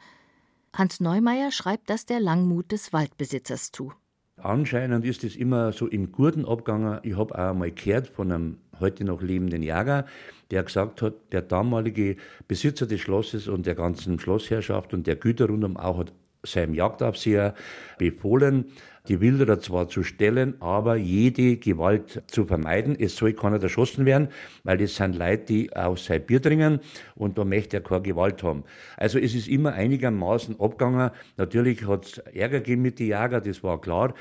Hans 0.74 1.00
Neumeier 1.00 1.52
schreibt 1.52 1.90
das 1.90 2.06
der 2.06 2.20
Langmut 2.20 2.72
des 2.72 2.94
Waldbesitzers 2.94 3.72
zu. 3.72 3.92
Anscheinend 4.38 5.04
ist 5.04 5.24
es 5.24 5.36
immer 5.36 5.72
so 5.72 5.88
im 5.88 6.12
Guten 6.12 6.46
abgegangen. 6.46 7.00
Ich 7.02 7.18
habe 7.18 7.34
auch 7.34 7.50
einmal 7.50 7.72
gehört 7.72 8.08
von 8.08 8.32
einem 8.32 8.58
heute 8.80 9.04
noch 9.04 9.22
lebenden 9.22 9.64
Jäger, 9.64 10.06
der 10.52 10.64
gesagt 10.64 11.02
hat, 11.02 11.16
der 11.32 11.42
damalige 11.42 12.18
Besitzer 12.48 12.86
des 12.86 13.02
Schlosses 13.02 13.48
und 13.48 13.66
der 13.66 13.76
ganzen 13.76 14.20
Schlossherrschaft 14.20 14.94
und 14.94 15.08
der 15.08 15.16
Güter 15.16 15.48
rundum 15.48 15.76
auch 15.76 15.98
hat 15.98 16.14
seinem 16.44 16.74
Jagdaufseher 16.74 17.54
befohlen, 17.98 18.66
die 19.08 19.20
Wilderer 19.20 19.60
zwar 19.60 19.90
zu 19.90 20.04
stellen, 20.04 20.56
aber 20.62 20.96
jede 20.96 21.58
Gewalt 21.58 22.24
zu 22.28 22.46
vermeiden. 22.46 22.96
Es 23.00 23.16
soll 23.16 23.34
keiner 23.34 23.62
erschossen 23.62 24.06
werden, 24.06 24.28
weil 24.64 24.78
das 24.78 24.96
sind 24.96 25.16
Leute, 25.16 25.46
die 25.46 25.76
aus 25.76 26.06
sein 26.06 26.26
Bier 26.26 26.42
trinken 26.42 26.80
und 27.16 27.38
da 27.38 27.46
möchte 27.46 27.78
er 27.78 27.84
keine 27.84 28.04
Gewalt 28.04 28.44
haben. 28.44 28.64
Also 28.98 29.18
es 29.18 29.34
ist 29.34 29.48
immer 29.48 29.74
einigermaßen 29.74 30.60
abgegangen. 30.60 31.12
Natürlich 31.38 31.88
hat 31.88 32.06
es 32.06 32.18
Ärger 32.20 32.60
gegeben 32.60 32.84
mit 32.84 33.00
den 33.00 33.08
Jäger, 33.08 33.42
das 33.42 33.64
war 33.64 33.82
klar. 33.82 34.14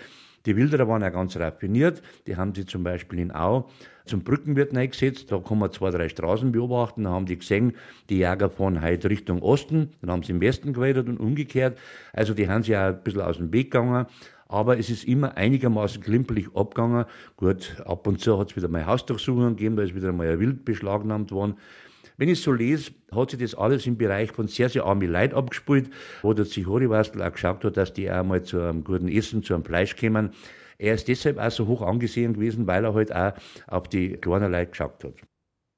Die 0.47 0.57
Wilderer 0.57 0.89
waren 0.89 1.03
ja 1.03 1.11
ganz 1.11 1.37
raffiniert. 1.37 2.03
Die 2.27 2.37
haben 2.37 2.55
sie 2.55 2.65
zum 2.65 2.83
Beispiel 2.83 3.19
in 3.19 3.33
Au 3.33 3.69
zum 4.07 4.23
Brückenwirt 4.25 4.77
eingesetzt. 4.77 5.31
Da 5.31 5.39
kann 5.39 5.59
man 5.59 5.73
zwei, 5.73 5.91
drei 5.91 6.09
Straßen 6.09 6.51
beobachten. 6.53 7.05
Da 7.05 7.11
haben 7.11 7.27
die 7.27 7.39
gesehen, 7.39 7.75
die 8.09 8.19
Jäger 8.19 8.51
fahren 8.51 8.83
heute 8.83 9.11
Richtung 9.11 9.43
Osten. 9.43 9.93
Dann 10.01 10.11
haben 10.11 10.23
sie 10.23 10.33
im 10.33 10.41
Westen 10.41 10.73
gewählt 10.73 10.97
und 10.99 11.19
umgekehrt. 11.19 11.79
Also 12.13 12.35
die 12.35 12.49
haben 12.49 12.63
sich 12.63 12.77
auch 12.77 12.81
ein 12.81 13.03
bisschen 13.03 13.21
aus 13.21 13.37
dem 13.37 13.53
Weg 13.53 13.71
gegangen 13.71 14.07
aber 14.51 14.79
es 14.79 14.91
ist 14.91 15.05
immer 15.05 15.37
einigermaßen 15.37 16.03
klimpelig 16.03 16.49
abgegangen. 16.57 17.05
Gut, 17.37 17.77
ab 17.87 18.05
und 18.09 18.21
zu 18.21 18.37
hat 18.37 18.51
es 18.51 18.57
wieder 18.57 18.67
mal 18.67 18.85
Hausdurchsuchungen 18.85 19.55
gegeben, 19.55 19.77
da 19.77 19.85
ist 19.85 19.95
wieder 19.95 20.13
mal 20.13 20.27
ein 20.27 20.41
Wild 20.41 20.65
beschlagnahmt 20.65 21.31
worden. 21.31 21.55
Wenn 22.21 22.29
ich 22.29 22.43
so 22.43 22.53
lese, 22.53 22.91
hat 23.13 23.31
sich 23.31 23.41
das 23.41 23.55
alles 23.55 23.87
im 23.87 23.97
Bereich 23.97 24.31
von 24.31 24.47
sehr, 24.47 24.69
sehr 24.69 24.85
armen 24.85 25.11
Leid 25.11 25.33
abgespielt, 25.33 25.91
wo 26.21 26.35
der 26.35 26.45
Zichori-Wastel 26.45 27.23
auch 27.23 27.33
geschaut 27.33 27.65
hat, 27.65 27.79
dass 27.79 27.95
die 27.95 28.13
auch 28.13 28.23
mal 28.23 28.43
zu 28.43 28.61
einem 28.61 28.85
guten 28.85 29.09
Essen, 29.09 29.43
zu 29.43 29.55
einem 29.55 29.65
Fleisch 29.65 29.97
kommen. 29.97 30.35
Er 30.77 30.97
ist 30.97 31.09
deshalb 31.09 31.39
auch 31.39 31.51
so 31.51 31.67
hoch 31.67 31.81
angesehen 31.81 32.35
gewesen, 32.35 32.67
weil 32.67 32.85
er 32.85 32.93
halt 32.93 33.11
auch 33.15 33.33
auf 33.69 33.89
die 33.89 34.19
kleinen 34.19 34.53
Leute 34.53 34.71
geschaut 34.71 35.03
hat. 35.03 35.15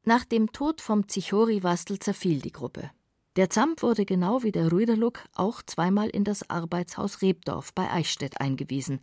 Nach 0.04 0.24
dem 0.24 0.50
Tod 0.50 0.80
vom 0.80 1.06
Zichori-Wastel 1.06 2.00
zerfiel 2.00 2.40
die 2.40 2.50
Gruppe. 2.50 2.90
Der 3.36 3.48
Zamp 3.48 3.80
wurde 3.84 4.04
genau 4.04 4.42
wie 4.42 4.50
der 4.50 4.72
Rüderluck 4.72 5.20
auch 5.36 5.62
zweimal 5.62 6.08
in 6.08 6.24
das 6.24 6.50
Arbeitshaus 6.50 7.22
Rebdorf 7.22 7.72
bei 7.72 7.88
Eichstätt 7.88 8.40
eingewiesen. 8.40 8.98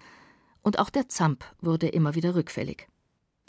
Und 0.61 0.77
auch 0.77 0.89
der 0.89 1.07
Zamp 1.07 1.45
wurde 1.61 1.87
immer 1.87 2.15
wieder 2.15 2.35
rückfällig 2.35 2.89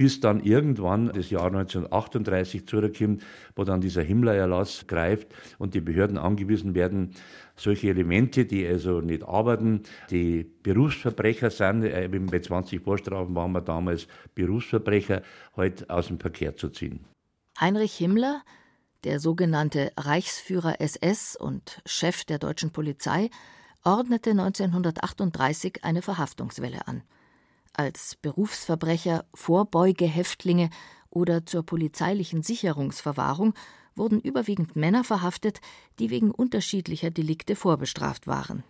bis 0.00 0.19
dann 0.19 0.40
irgendwann 0.40 1.12
das 1.12 1.28
Jahr 1.28 1.49
1938 1.49 2.66
zurückkommt, 2.66 3.23
wo 3.54 3.64
dann 3.64 3.83
dieser 3.83 4.00
Himmler-Erlass 4.00 4.87
greift 4.87 5.28
und 5.59 5.75
die 5.75 5.83
Behörden 5.83 6.16
angewiesen 6.16 6.75
werden, 6.75 7.11
solche 7.54 7.90
Elemente, 7.90 8.47
die 8.47 8.66
also 8.66 9.02
nicht 9.02 9.23
arbeiten, 9.25 9.83
die 10.11 10.50
Berufsverbrecher 10.62 11.50
sind, 11.50 11.85
äh, 11.85 12.09
bei 12.09 12.38
20 12.38 12.83
Vorstrafen 12.83 13.35
waren 13.35 13.52
wir 13.52 13.61
damals 13.61 14.07
Berufsverbrecher, 14.35 15.21
heute 15.54 15.90
aus 15.90 16.07
dem 16.07 16.19
Verkehr 16.19 16.57
zu 16.57 16.71
ziehen. 16.71 17.04
Heinrich 17.61 17.92
Himmler, 17.92 18.40
der 19.04 19.21
sogenannte 19.21 19.92
Reichsführer 19.99 20.80
SS 20.80 21.37
und 21.37 21.83
Chef 21.85 22.25
der 22.25 22.38
deutschen 22.38 22.71
Polizei, 22.71 23.28
ordnete 23.85 24.30
1938 24.30 25.85
eine 25.85 26.00
Verhaftungswelle 26.00 26.88
an 26.88 27.02
als 27.73 28.17
Berufsverbrecher, 28.17 29.25
Vorbeugehäftlinge 29.35 30.71
oder 31.09 31.47
zur 31.47 31.65
polizeilichen 31.65 32.43
Sicherungsverwahrung 32.43 33.55
wurden 33.97 34.21
überwiegend 34.21 34.77
Männer 34.77 35.05
verhaftet, 35.05 35.61
die 35.99 36.11
wegen 36.11 36.31
unterschiedlicher 36.31 37.11
Delikte 37.11 37.57
vorbestraft 37.57 38.27
waren. 38.27 38.65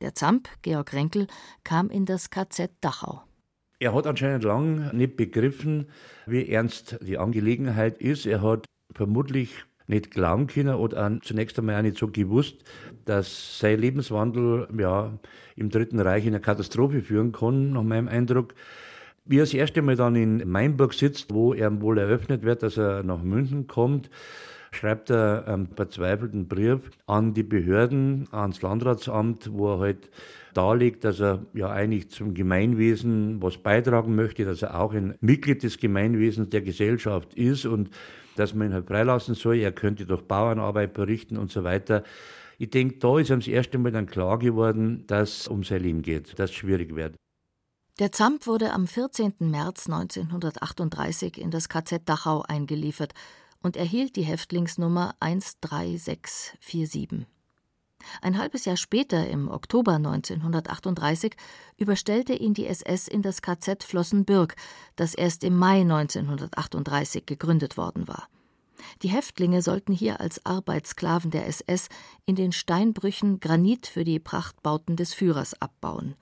Der 0.00 0.14
Zamp, 0.14 0.48
Georg 0.62 0.92
Renkel, 0.92 1.26
kam 1.64 1.90
in 1.90 2.04
das 2.04 2.30
KZ 2.30 2.70
Dachau. 2.80 3.22
Er 3.80 3.94
hat 3.94 4.06
anscheinend 4.06 4.44
lang 4.44 4.96
nicht 4.96 5.16
begriffen, 5.16 5.90
wie 6.26 6.48
ernst 6.48 6.98
die 7.00 7.18
Angelegenheit 7.18 8.00
ist. 8.00 8.26
Er 8.26 8.42
hat 8.42 8.66
vermutlich 8.92 9.64
nicht 9.88 10.10
glauben 10.10 10.46
können 10.46 10.74
oder 10.74 11.06
auch 11.06 11.20
zunächst 11.22 11.58
einmal 11.58 11.76
auch 11.76 11.82
nicht 11.82 11.98
so 11.98 12.08
gewusst, 12.08 12.56
dass 13.04 13.58
sein 13.58 13.80
Lebenswandel 13.80 14.68
ja, 14.78 15.18
im 15.56 15.70
Dritten 15.70 15.98
Reich 15.98 16.24
in 16.24 16.34
eine 16.34 16.40
Katastrophe 16.40 17.00
führen 17.00 17.32
kann, 17.32 17.72
nach 17.72 17.82
meinem 17.82 18.08
Eindruck. 18.08 18.54
Wie 19.24 19.38
er 19.38 19.42
das 19.42 19.54
erste 19.54 19.82
Mal 19.82 19.96
dann 19.96 20.16
in 20.16 20.48
Mainburg 20.48 20.94
sitzt, 20.94 21.32
wo 21.32 21.52
er 21.52 21.80
wohl 21.80 21.98
eröffnet 21.98 22.42
wird, 22.42 22.62
dass 22.62 22.76
er 22.76 23.02
nach 23.02 23.22
München 23.22 23.66
kommt, 23.66 24.10
schreibt 24.70 25.10
er 25.10 25.46
einen 25.46 25.68
verzweifelten 25.68 26.48
Brief 26.48 26.80
an 27.06 27.34
die 27.34 27.42
Behörden, 27.42 28.28
ans 28.30 28.62
Landratsamt, 28.62 29.50
wo 29.52 29.74
er 29.74 29.78
halt 29.80 30.10
darlegt, 30.54 31.04
dass 31.04 31.20
er 31.20 31.46
ja 31.54 31.70
eigentlich 31.70 32.10
zum 32.10 32.34
Gemeinwesen 32.34 33.40
was 33.42 33.58
beitragen 33.58 34.14
möchte, 34.14 34.44
dass 34.44 34.62
er 34.62 34.78
auch 34.78 34.92
ein 34.92 35.14
Mitglied 35.20 35.62
des 35.62 35.78
Gemeinwesens 35.78 36.50
der 36.50 36.62
Gesellschaft 36.62 37.34
ist 37.34 37.64
und 37.66 37.90
dass 38.38 38.54
man 38.54 38.68
ihn 38.68 38.74
halt 38.74 38.86
freilassen 38.86 39.34
soll, 39.34 39.58
er 39.58 39.72
könnte 39.72 40.06
durch 40.06 40.22
Bauernarbeit 40.22 40.92
berichten 40.92 41.36
und 41.36 41.50
so 41.50 41.64
weiter. 41.64 42.04
Ich 42.58 42.70
denke, 42.70 42.98
da 42.98 43.18
ist 43.18 43.30
ihm 43.30 43.40
das 43.40 43.48
erste 43.48 43.78
Mal 43.78 43.92
dann 43.92 44.06
klar 44.06 44.38
geworden, 44.38 45.04
dass 45.06 45.40
es 45.40 45.48
um 45.48 45.64
sein 45.64 45.82
Leben 45.82 46.02
geht, 46.02 46.38
dass 46.38 46.50
es 46.50 46.56
schwierig 46.56 46.94
wird. 46.94 47.14
Der 47.98 48.12
Zamp 48.12 48.46
wurde 48.46 48.72
am 48.72 48.86
14. 48.86 49.34
März 49.40 49.86
1938 49.86 51.38
in 51.38 51.50
das 51.50 51.68
KZ 51.68 52.08
Dachau 52.08 52.42
eingeliefert 52.42 53.12
und 53.60 53.76
erhielt 53.76 54.16
die 54.16 54.22
Häftlingsnummer 54.22 55.14
13647. 55.20 57.37
Ein 58.22 58.38
halbes 58.38 58.64
Jahr 58.64 58.76
später, 58.76 59.28
im 59.28 59.48
Oktober 59.48 59.94
1938, 59.94 61.34
überstellte 61.76 62.32
ihn 62.32 62.54
die 62.54 62.66
SS 62.66 63.08
in 63.08 63.22
das 63.22 63.42
KZ 63.42 63.84
Flossenbürg, 63.84 64.56
das 64.96 65.14
erst 65.14 65.44
im 65.44 65.56
Mai 65.56 65.80
1938 65.82 67.26
gegründet 67.26 67.76
worden 67.76 68.08
war. 68.08 68.28
Die 69.02 69.08
Häftlinge 69.08 69.62
sollten 69.62 69.92
hier 69.92 70.20
als 70.20 70.44
Arbeitssklaven 70.44 71.30
der 71.30 71.46
SS 71.46 71.88
in 72.24 72.36
den 72.36 72.52
Steinbrüchen 72.52 73.40
Granit 73.40 73.86
für 73.86 74.04
die 74.04 74.18
Prachtbauten 74.18 74.96
des 74.96 75.14
Führers 75.14 75.60
abbauen. 75.60 76.14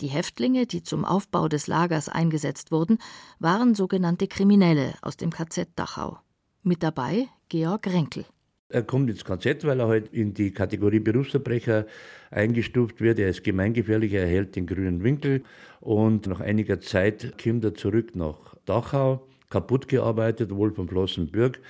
Die 0.00 0.08
Häftlinge, 0.08 0.66
die 0.66 0.82
zum 0.82 1.04
Aufbau 1.04 1.48
des 1.48 1.66
Lagers 1.66 2.08
eingesetzt 2.08 2.72
wurden, 2.72 2.98
waren 3.38 3.74
sogenannte 3.74 4.26
Kriminelle 4.26 4.94
aus 5.02 5.16
dem 5.16 5.30
KZ 5.30 5.68
Dachau. 5.76 6.18
Mit 6.62 6.82
dabei 6.82 7.28
Georg 7.48 7.86
Renkel. 7.86 8.24
Er 8.74 8.82
kommt 8.82 9.08
ins 9.08 9.24
KZ, 9.24 9.62
weil 9.62 9.78
er 9.78 9.86
halt 9.86 10.12
in 10.12 10.34
die 10.34 10.50
Kategorie 10.50 10.98
Berufsverbrecher 10.98 11.86
eingestuft 12.32 13.00
wird. 13.00 13.20
Er 13.20 13.28
ist 13.28 13.44
gemeingefährlich, 13.44 14.12
er 14.14 14.22
erhält 14.22 14.56
den 14.56 14.66
grünen 14.66 15.04
Winkel 15.04 15.44
und 15.80 16.26
nach 16.26 16.40
einiger 16.40 16.80
Zeit 16.80 17.40
kommt 17.40 17.62
er 17.64 17.74
zurück 17.74 18.16
nach 18.16 18.56
Dachau, 18.64 19.28
kaputt 19.48 19.86
gearbeitet, 19.86 20.50
wohl 20.50 20.72
von 20.72 20.88
Flossenbürg 20.88 21.60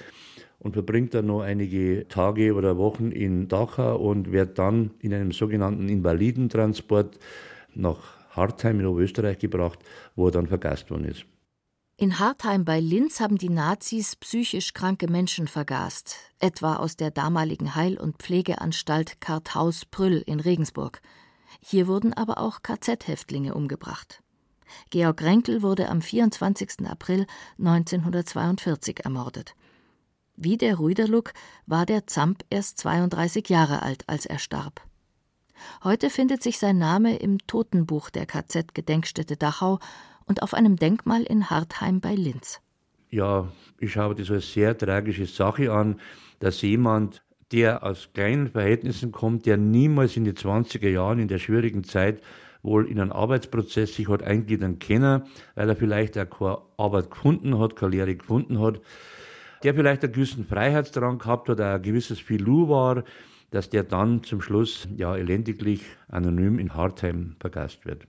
und 0.61 0.73
verbringt 0.73 1.12
dann 1.12 1.26
noch 1.26 1.42
einige 1.42 2.08
Tage 2.08 2.54
oder 2.54 2.78
Wochen 2.78 3.11
in 3.11 3.49
Dachau 3.49 3.97
und 3.97 4.32
wird 4.32 4.58
dann 4.58 4.93
in 5.00 5.12
einem 5.12 5.32
sogenannten 5.32 5.90
Invalidentransport 5.90 7.19
nach 7.75 7.99
Hartheim 8.30 8.80
in 8.80 8.86
Oberösterreich 8.86 9.38
gebracht, 9.38 9.78
wo 10.17 10.28
er 10.28 10.32
dann 10.32 10.47
vergast 10.47 10.90
worden 10.90 11.04
ist. 11.04 11.26
In 11.97 12.19
Hartheim 12.19 12.65
bei 12.65 12.80
Linz 12.80 13.21
haben 13.21 13.39
die 13.39 13.49
Nazis 13.49 14.17
psychisch 14.17 14.75
kranke 14.75 15.09
Menschen 15.09 15.47
vergast, 15.47 16.17
etwa 16.41 16.76
aus 16.76 16.97
der 16.97 17.13
damaligen 17.13 17.76
Heil- 17.76 18.00
und 18.00 18.17
Pflegeanstalt 18.17 19.21
Karthaus-Prüll 19.21 20.21
in 20.26 20.41
Regensburg. 20.41 21.00
Hier 21.61 21.87
wurden 21.87 22.13
aber 22.13 22.39
auch 22.39 22.63
KZ-Häftlinge 22.63 23.54
umgebracht. 23.54 24.25
Georg 24.91 25.23
Renkel 25.23 25.63
wurde 25.63 25.89
am 25.89 26.02
24. 26.02 26.85
April 26.85 27.26
1942 27.59 29.04
ermordet. 29.04 29.54
Wie 30.35 30.57
der 30.57 30.80
Rüderluck 30.80 31.33
war 31.67 31.87
der 31.87 32.09
Zamp 32.09 32.45
erst 32.50 32.78
32 32.78 33.49
Jahre 33.49 33.83
alt, 33.83 34.02
als 34.09 34.26
er 34.26 34.41
starb. 34.41 34.83
Heute 35.85 36.11
findet 36.11 36.43
sich 36.43 36.59
sein 36.59 36.78
Name 36.78 37.17
im 37.19 37.39
Totenbuch 37.47 38.11
der 38.11 38.26
KZ-Gedenkstätte 38.26 39.37
Dachau 39.37 39.78
und 40.26 40.43
auf 40.43 40.54
einem 40.54 40.76
Denkmal 40.76 41.23
in 41.23 41.50
Hartheim 41.50 42.00
bei 42.00 42.15
Linz. 42.15 42.60
Ja, 43.10 43.49
ich 43.78 43.93
schaue 43.93 44.15
das 44.15 44.30
als 44.30 44.52
sehr 44.52 44.76
tragische 44.76 45.26
Sache 45.26 45.73
an, 45.73 46.00
dass 46.41 46.63
jemand, 46.63 47.23
der 47.52 47.84
aus 47.84 48.10
kleinen 48.13 48.49
Verhältnissen 48.49 49.13
kommt, 49.13 49.47
der 49.47 49.56
niemals 49.56 50.17
in 50.17 50.25
die 50.25 50.32
20er 50.32 50.89
Jahren 50.89 51.19
in 51.19 51.28
der 51.28 51.39
schwierigen 51.39 51.84
Zeit 51.84 52.23
wohl 52.65 52.91
in 52.91 52.99
einen 52.99 53.13
Arbeitsprozess 53.13 53.95
sich 53.95 54.08
hat 54.08 54.23
eingliedern 54.23 54.78
können, 54.78 55.23
weil 55.54 55.69
er 55.69 55.76
vielleicht 55.76 56.19
auch 56.19 56.30
keine 56.30 56.58
Arbeit 56.78 57.10
gefunden 57.10 57.58
hat, 57.58 57.76
keine 57.76 57.93
Lehre 57.93 58.17
gefunden 58.17 58.58
hat, 58.60 58.80
der 59.63 59.75
vielleicht 59.75 60.02
einen 60.02 60.13
gewissen 60.13 60.47
Freiheitsdrang 60.47 61.19
gehabt 61.19 61.49
hat, 61.50 61.60
ein 61.60 61.82
gewisses 61.82 62.19
Filou 62.19 62.69
war, 62.69 63.04
dass 63.50 63.71
der 63.71 63.84
dann 63.84 64.25
zum 64.25 64.41
Schluss 64.41 64.89
ja 64.97 65.15
elendiglich 65.17 65.82
anonym 66.08 66.58
in 66.58 66.75
Hartheim 66.75 67.37
vergast 67.39 67.84
wird. 67.84 68.08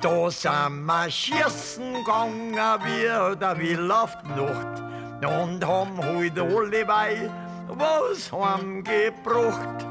Da 0.00 0.30
sind 0.30 0.84
wir 0.86 1.10
schießen 1.10 1.94
gegangen 1.94 2.54
wie 2.54 3.36
der 3.36 3.58
Will 3.58 3.90
auf 3.90 4.16
die 4.22 4.28
Nacht 4.28 4.82
und 5.24 5.64
haben 5.64 5.98
heute 5.98 6.42
alle 6.42 6.86
bei 6.86 7.28
was 7.66 8.30
heimgebracht. 8.30 9.86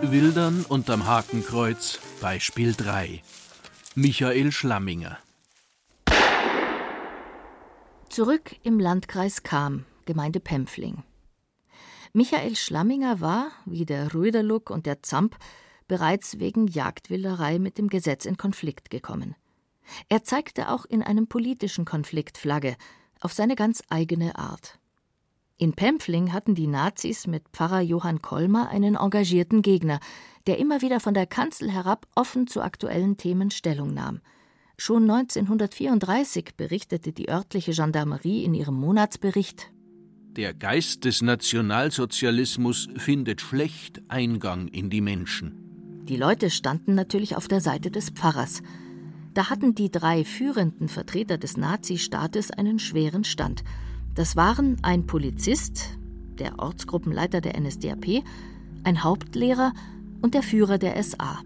Wildern 0.00 0.64
unterm 0.68 1.06
Hakenkreuz, 1.06 1.98
Beispiel 2.20 2.74
3. 2.74 3.22
Michael 3.94 4.52
Schlamminger. 4.52 5.18
Zurück 8.08 8.56
im 8.62 8.80
Landkreis 8.80 9.42
Cham, 9.42 9.84
Gemeinde 10.06 10.40
Pempfling. 10.40 11.02
Michael 12.16 12.54
Schlamminger 12.54 13.20
war, 13.20 13.50
wie 13.66 13.84
der 13.84 14.14
Röderluck 14.14 14.70
und 14.70 14.86
der 14.86 15.02
Zamp, 15.02 15.36
bereits 15.88 16.38
wegen 16.38 16.68
Jagdwilderei 16.68 17.58
mit 17.58 17.76
dem 17.76 17.88
Gesetz 17.88 18.24
in 18.24 18.36
Konflikt 18.36 18.88
gekommen. 18.88 19.34
Er 20.08 20.22
zeigte 20.22 20.70
auch 20.70 20.84
in 20.84 21.02
einem 21.02 21.26
politischen 21.26 21.84
Konflikt 21.84 22.38
Flagge, 22.38 22.76
auf 23.20 23.32
seine 23.32 23.56
ganz 23.56 23.82
eigene 23.88 24.38
Art. 24.38 24.78
In 25.56 25.72
Pempfling 25.72 26.32
hatten 26.32 26.54
die 26.54 26.68
Nazis 26.68 27.26
mit 27.26 27.48
Pfarrer 27.48 27.80
Johann 27.80 28.22
Kolmer 28.22 28.68
einen 28.68 28.94
engagierten 28.94 29.60
Gegner, 29.60 29.98
der 30.46 30.58
immer 30.60 30.82
wieder 30.82 31.00
von 31.00 31.14
der 31.14 31.26
Kanzel 31.26 31.68
herab 31.68 32.06
offen 32.14 32.46
zu 32.46 32.62
aktuellen 32.62 33.16
Themen 33.16 33.50
Stellung 33.50 33.92
nahm. 33.92 34.20
Schon 34.78 35.10
1934 35.10 36.54
berichtete 36.56 37.12
die 37.12 37.28
örtliche 37.28 37.72
Gendarmerie 37.72 38.44
in 38.44 38.54
ihrem 38.54 38.76
Monatsbericht 38.76 39.73
der 40.36 40.52
Geist 40.52 41.04
des 41.04 41.22
Nationalsozialismus 41.22 42.88
findet 42.96 43.40
schlecht 43.40 44.02
Eingang 44.08 44.68
in 44.68 44.90
die 44.90 45.00
Menschen. 45.00 45.54
Die 46.08 46.16
Leute 46.16 46.50
standen 46.50 46.94
natürlich 46.94 47.36
auf 47.36 47.48
der 47.48 47.60
Seite 47.60 47.90
des 47.90 48.10
Pfarrers. 48.10 48.62
Da 49.32 49.48
hatten 49.48 49.74
die 49.74 49.90
drei 49.90 50.24
führenden 50.24 50.88
Vertreter 50.88 51.38
des 51.38 51.56
Nazistaates 51.56 52.50
einen 52.50 52.78
schweren 52.78 53.24
Stand. 53.24 53.64
Das 54.14 54.36
waren 54.36 54.76
ein 54.82 55.06
Polizist, 55.06 55.98
der 56.38 56.58
Ortsgruppenleiter 56.58 57.40
der 57.40 57.58
NSDAP, 57.58 58.22
ein 58.82 59.02
Hauptlehrer 59.02 59.72
und 60.20 60.34
der 60.34 60.42
Führer 60.42 60.78
der 60.78 61.02
SA. 61.02 61.40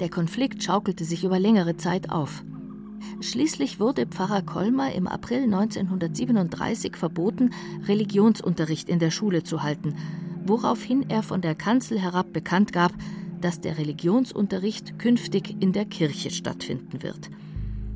Der 0.00 0.08
Konflikt 0.08 0.62
schaukelte 0.62 1.04
sich 1.04 1.24
über 1.24 1.38
längere 1.38 1.76
Zeit 1.76 2.10
auf. 2.10 2.44
Schließlich 3.20 3.80
wurde 3.80 4.06
Pfarrer 4.06 4.42
Kolmer 4.42 4.92
im 4.92 5.06
April 5.06 5.44
1937 5.44 6.96
verboten, 6.96 7.50
Religionsunterricht 7.86 8.88
in 8.88 8.98
der 8.98 9.10
Schule 9.10 9.42
zu 9.42 9.62
halten, 9.62 9.94
woraufhin 10.44 11.08
er 11.08 11.22
von 11.22 11.40
der 11.40 11.54
Kanzel 11.54 11.98
herab 11.98 12.32
bekannt 12.32 12.72
gab, 12.72 12.92
dass 13.40 13.60
der 13.60 13.78
Religionsunterricht 13.78 14.98
künftig 14.98 15.56
in 15.60 15.72
der 15.72 15.84
Kirche 15.84 16.30
stattfinden 16.30 17.02
wird. 17.02 17.30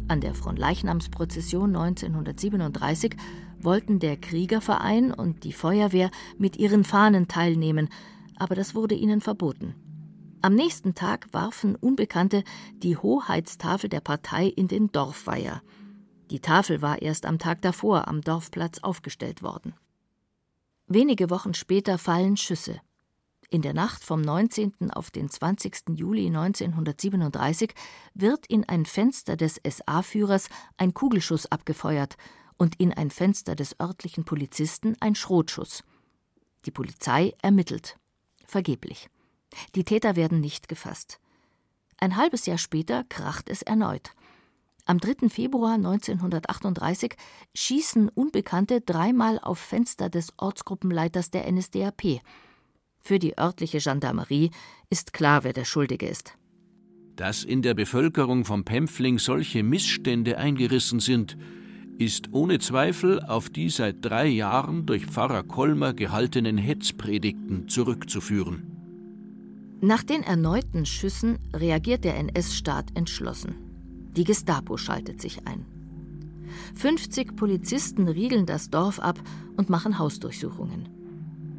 An 0.09 0.21
der 0.21 0.35
Fronleichnamsprozession 0.35 1.75
1937 1.75 3.17
wollten 3.61 3.99
der 3.99 4.17
Kriegerverein 4.17 5.13
und 5.13 5.45
die 5.45 5.53
Feuerwehr 5.53 6.11
mit 6.39 6.59
ihren 6.59 6.85
Fahnen 6.85 7.29
teilnehmen, 7.29 7.89
aber 8.37 8.55
das 8.55 8.75
wurde 8.75 8.95
ihnen 8.95 9.21
verboten. 9.21 9.75
Am 10.45 10.55
nächsten 10.55 10.95
Tag 10.95 11.29
warfen 11.33 11.75
Unbekannte 11.75 12.45
die 12.75 12.99
Hoheitstafel 12.99 13.89
der 13.89 14.03
Partei 14.03 14.47
in 14.47 14.69
den 14.69 14.93
Dorfweiher. 14.93 15.63
Die 16.31 16.41
Tafel 16.41 16.83
war 16.83 17.01
erst 17.01 17.25
am 17.25 17.39
Tag 17.39 17.63
davor 17.63 18.09
am 18.09 18.21
Dorfplatz 18.21 18.81
aufgestellt 18.81 19.43
worden. 19.43 19.73
Wenige 20.87 21.31
Wochen 21.31 21.55
später 21.55 21.97
fallen 21.97 22.37
Schüsse. 22.37 22.79
In 23.49 23.63
der 23.63 23.73
Nacht 23.73 24.05
vom 24.05 24.21
19. 24.21 24.91
auf 24.91 25.11
den 25.11 25.31
20. 25.31 25.97
Juli 25.97 26.27
1937 26.27 27.73
wird 28.13 28.45
in 28.47 28.69
ein 28.69 28.85
Fenster 28.85 29.39
des 29.39 29.59
SA-Führers 29.67 30.51
ein 30.77 30.93
Kugelschuss 30.93 31.47
abgefeuert 31.47 32.19
und 32.59 32.79
in 32.79 32.93
ein 32.93 33.11
Fenster 33.11 33.57
des 33.57 33.81
örtlichen 33.81 34.27
Polizisten 34.27 34.95
ein 35.01 35.15
Schrotschuss. 35.15 35.85
Die 36.67 36.71
Polizei 36.71 37.33
ermittelt. 37.41 37.99
Vergeblich. 38.45 39.09
Die 39.75 39.85
Täter 39.85 40.17
werden 40.17 40.41
nicht 40.41 40.69
gefasst. 40.69 41.21
Ein 41.99 42.17
halbes 42.17 42.47
Jahr 42.47 42.59
später 42.59 43.05
kracht 43.09 43.49
es 43.49 43.63
erneut. 43.63 44.11
Am 44.87 44.99
3. 44.99 45.31
Februar 45.31 45.75
1938 45.75 47.15
schießen 47.55 48.11
Unbekannte 48.11 48.83
dreimal 48.83 49.39
auf 49.39 49.59
Fenster 49.59 50.11
des 50.11 50.35
Ortsgruppenleiters 50.37 51.31
der 51.31 51.51
NSDAP. 51.51 52.21
Für 53.01 53.19
die 53.19 53.39
örtliche 53.39 53.79
Gendarmerie 53.79 54.51
ist 54.91 55.15
klar, 55.15 55.45
wer 55.45 55.55
der 55.55 55.65
Schuldige 55.65 56.07
ist. 56.07 56.37
Dass 57.17 57.45
in 57.45 57.63
der 57.63 57.75
Bevölkerung 57.75 58.45
vom 58.45 58.65
Pempfling 58.65 59.19
solche 59.19 59.63
Missstände 59.63 60.37
eingerissen 60.37 61.01
sind, 61.01 61.39
ist 61.97 62.33
ohne 62.33 62.59
Zweifel 62.59 63.21
auf 63.23 63.49
die 63.49 63.71
seit 63.71 64.05
drei 64.05 64.27
Jahren 64.27 64.85
durch 64.85 65.07
Pfarrer 65.07 65.45
Kolmer 65.45 65.95
gehaltenen 65.95 66.59
Hetzpredigten 66.59 67.69
zurückzuführen. 67.69 68.74
Nach 69.85 70.03
den 70.03 70.23
erneuten 70.23 70.87
Schüssen 70.87 71.39
reagiert 71.53 72.05
der 72.05 72.17
NS-Staat 72.17 72.97
entschlossen. 72.97 73.55
Die 74.17 74.25
Gestapo 74.25 74.79
schaltet 74.79 75.21
sich 75.21 75.47
ein. 75.47 75.67
50 76.75 77.37
Polizisten 77.37 78.09
riegeln 78.09 78.47
das 78.47 78.71
Dorf 78.71 78.99
ab 78.99 79.21
und 79.59 79.69
machen 79.69 79.99
Hausdurchsuchungen. 79.99 80.89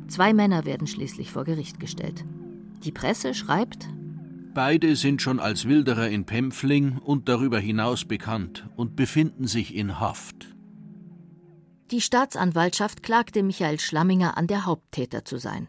Zwei 0.08 0.34
Männer 0.34 0.66
werden 0.66 0.88
schließlich 0.88 1.32
vor 1.32 1.44
Gericht 1.44 1.80
gestellt. 1.80 2.26
Die 2.84 2.92
Presse 2.92 3.36
schreibt, 3.36 3.90
Beide 4.56 4.96
sind 4.96 5.22
schon 5.22 5.40
als 5.40 5.68
Wilderer 5.68 6.10
in 6.10 6.26
Pempfling 6.26 6.98
und 6.98 7.30
darüber 7.30 7.60
hinaus 7.60 8.06
bekannt 8.06 8.68
und 8.76 8.96
befinden 8.96 9.46
sich 9.46 9.76
in 9.76 10.00
Haft. 10.00 10.56
Die 11.92 12.02
Staatsanwaltschaft 12.02 13.04
klagte 13.04 13.44
Michael 13.44 13.80
Schlamminger 13.80 14.36
an, 14.36 14.48
der 14.48 14.66
Haupttäter 14.66 15.26
zu 15.26 15.38
sein. 15.38 15.68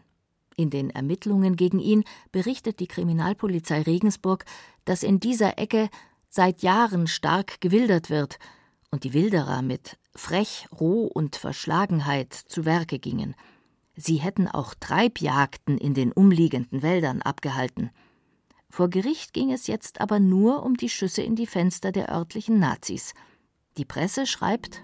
In 0.57 0.71
den 0.71 0.89
Ermittlungen 0.89 1.55
gegen 1.55 1.79
ihn 1.79 2.03
berichtet 2.31 2.79
die 2.79 2.87
Kriminalpolizei 2.87 3.83
Regensburg, 3.83 4.43
dass 4.85 5.03
in 5.03 5.19
dieser 5.19 5.59
Ecke 5.59 5.87
seit 6.29 6.63
Jahren 6.63 7.05
stark 7.05 7.61
gewildert 7.61 8.09
wird 8.09 8.39
und 8.89 9.03
die 9.03 9.13
Wilderer 9.13 9.61
mit 9.61 9.97
Frech, 10.15 10.67
Roh 10.77 11.05
und 11.05 11.35
Verschlagenheit 11.35 12.33
zu 12.33 12.65
Werke 12.65 12.97
gingen. 12.97 13.35
Sie 13.95 14.15
hätten 14.15 14.47
auch 14.47 14.73
Treibjagden 14.73 15.77
in 15.77 15.93
den 15.93 16.11
umliegenden 16.11 16.81
Wäldern 16.81 17.21
abgehalten. 17.21 17.91
Vor 18.69 18.89
Gericht 18.89 19.33
ging 19.33 19.51
es 19.51 19.67
jetzt 19.67 20.01
aber 20.01 20.19
nur 20.19 20.63
um 20.63 20.75
die 20.75 20.89
Schüsse 20.89 21.21
in 21.21 21.35
die 21.35 21.47
Fenster 21.47 21.91
der 21.91 22.11
örtlichen 22.11 22.57
Nazis. 22.59 23.13
Die 23.77 23.85
Presse 23.85 24.25
schreibt 24.25 24.83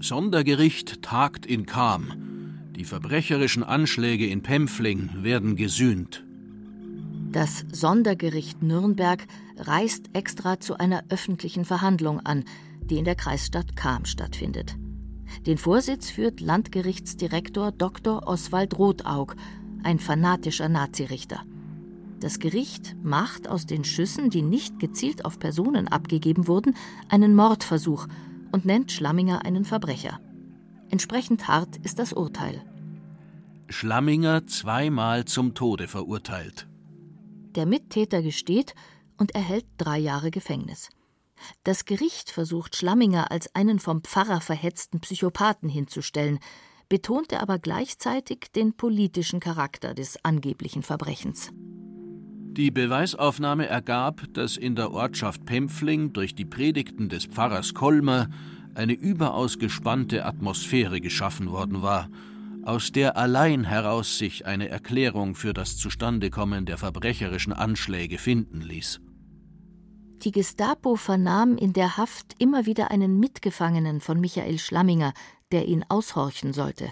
Sondergericht 0.00 1.00
tagt 1.02 1.46
in 1.46 1.64
Kam. 1.64 2.33
Die 2.76 2.84
verbrecherischen 2.84 3.62
Anschläge 3.62 4.26
in 4.26 4.42
Pempfling 4.42 5.10
werden 5.22 5.54
gesühnt. 5.54 6.24
Das 7.30 7.64
Sondergericht 7.72 8.62
Nürnberg 8.62 9.26
reist 9.56 10.10
extra 10.12 10.60
zu 10.60 10.78
einer 10.78 11.04
öffentlichen 11.08 11.64
Verhandlung 11.64 12.20
an, 12.20 12.44
die 12.80 12.98
in 12.98 13.04
der 13.04 13.14
Kreisstadt 13.14 13.76
Cham 13.76 14.04
stattfindet. 14.04 14.76
Den 15.46 15.58
Vorsitz 15.58 16.10
führt 16.10 16.40
Landgerichtsdirektor 16.40 17.72
Dr. 17.72 18.26
Oswald 18.26 18.78
Rotaug, 18.78 19.34
ein 19.82 19.98
fanatischer 19.98 20.68
Nazirichter. 20.68 21.42
Das 22.20 22.38
Gericht 22.38 22.96
macht 23.02 23.48
aus 23.48 23.66
den 23.66 23.84
Schüssen, 23.84 24.30
die 24.30 24.42
nicht 24.42 24.78
gezielt 24.78 25.24
auf 25.24 25.38
Personen 25.38 25.88
abgegeben 25.88 26.46
wurden, 26.46 26.74
einen 27.08 27.34
Mordversuch 27.34 28.06
und 28.50 28.64
nennt 28.64 28.92
Schlamminger 28.92 29.44
einen 29.44 29.64
Verbrecher. 29.64 30.20
Entsprechend 30.90 31.48
hart 31.48 31.76
ist 31.78 31.98
das 31.98 32.12
Urteil. 32.12 32.62
Schlamminger 33.68 34.46
zweimal 34.46 35.24
zum 35.24 35.54
Tode 35.54 35.88
verurteilt. 35.88 36.68
Der 37.54 37.66
Mittäter 37.66 38.22
gesteht 38.22 38.74
und 39.16 39.34
erhält 39.34 39.66
drei 39.78 39.98
Jahre 39.98 40.30
Gefängnis. 40.30 40.90
Das 41.62 41.84
Gericht 41.84 42.30
versucht 42.30 42.76
Schlamminger 42.76 43.30
als 43.30 43.54
einen 43.54 43.78
vom 43.78 44.02
Pfarrer 44.02 44.40
verhetzten 44.40 45.00
Psychopathen 45.00 45.68
hinzustellen, 45.68 46.38
betonte 46.88 47.40
aber 47.40 47.58
gleichzeitig 47.58 48.52
den 48.54 48.74
politischen 48.74 49.40
Charakter 49.40 49.94
des 49.94 50.24
angeblichen 50.24 50.82
Verbrechens. 50.82 51.50
Die 52.56 52.70
Beweisaufnahme 52.70 53.66
ergab, 53.66 54.22
dass 54.32 54.56
in 54.56 54.76
der 54.76 54.92
Ortschaft 54.92 55.44
Pempfling 55.44 56.12
durch 56.12 56.36
die 56.36 56.44
Predigten 56.44 57.08
des 57.08 57.26
Pfarrers 57.26 57.74
Kolmer 57.74 58.28
eine 58.74 58.92
überaus 58.92 59.58
gespannte 59.58 60.24
Atmosphäre 60.24 61.00
geschaffen 61.00 61.50
worden 61.50 61.82
war, 61.82 62.08
aus 62.64 62.92
der 62.92 63.16
allein 63.16 63.64
heraus 63.64 64.18
sich 64.18 64.46
eine 64.46 64.68
Erklärung 64.68 65.34
für 65.34 65.52
das 65.52 65.76
Zustandekommen 65.76 66.64
der 66.64 66.78
verbrecherischen 66.78 67.52
Anschläge 67.52 68.18
finden 68.18 68.60
ließ. 68.60 69.00
Die 70.22 70.32
Gestapo 70.32 70.96
vernahm 70.96 71.58
in 71.58 71.74
der 71.74 71.98
Haft 71.98 72.34
immer 72.38 72.64
wieder 72.64 72.90
einen 72.90 73.20
Mitgefangenen 73.20 74.00
von 74.00 74.18
Michael 74.18 74.58
Schlamminger, 74.58 75.12
der 75.52 75.68
ihn 75.68 75.84
aushorchen 75.88 76.54
sollte. 76.54 76.90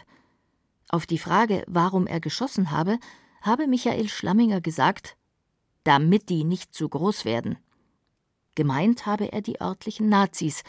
Auf 0.88 1.06
die 1.06 1.18
Frage, 1.18 1.64
warum 1.66 2.06
er 2.06 2.20
geschossen 2.20 2.70
habe, 2.70 2.98
habe 3.40 3.66
Michael 3.66 4.08
Schlamminger 4.08 4.60
gesagt, 4.60 5.16
damit 5.84 6.28
die 6.28 6.44
nicht 6.44 6.74
zu 6.74 6.88
groß 6.88 7.24
werden. 7.24 7.56
Gemeint 8.54 9.06
habe 9.06 9.32
er 9.32 9.40
die 9.40 9.60
örtlichen 9.60 10.10
Nazis, 10.10 10.62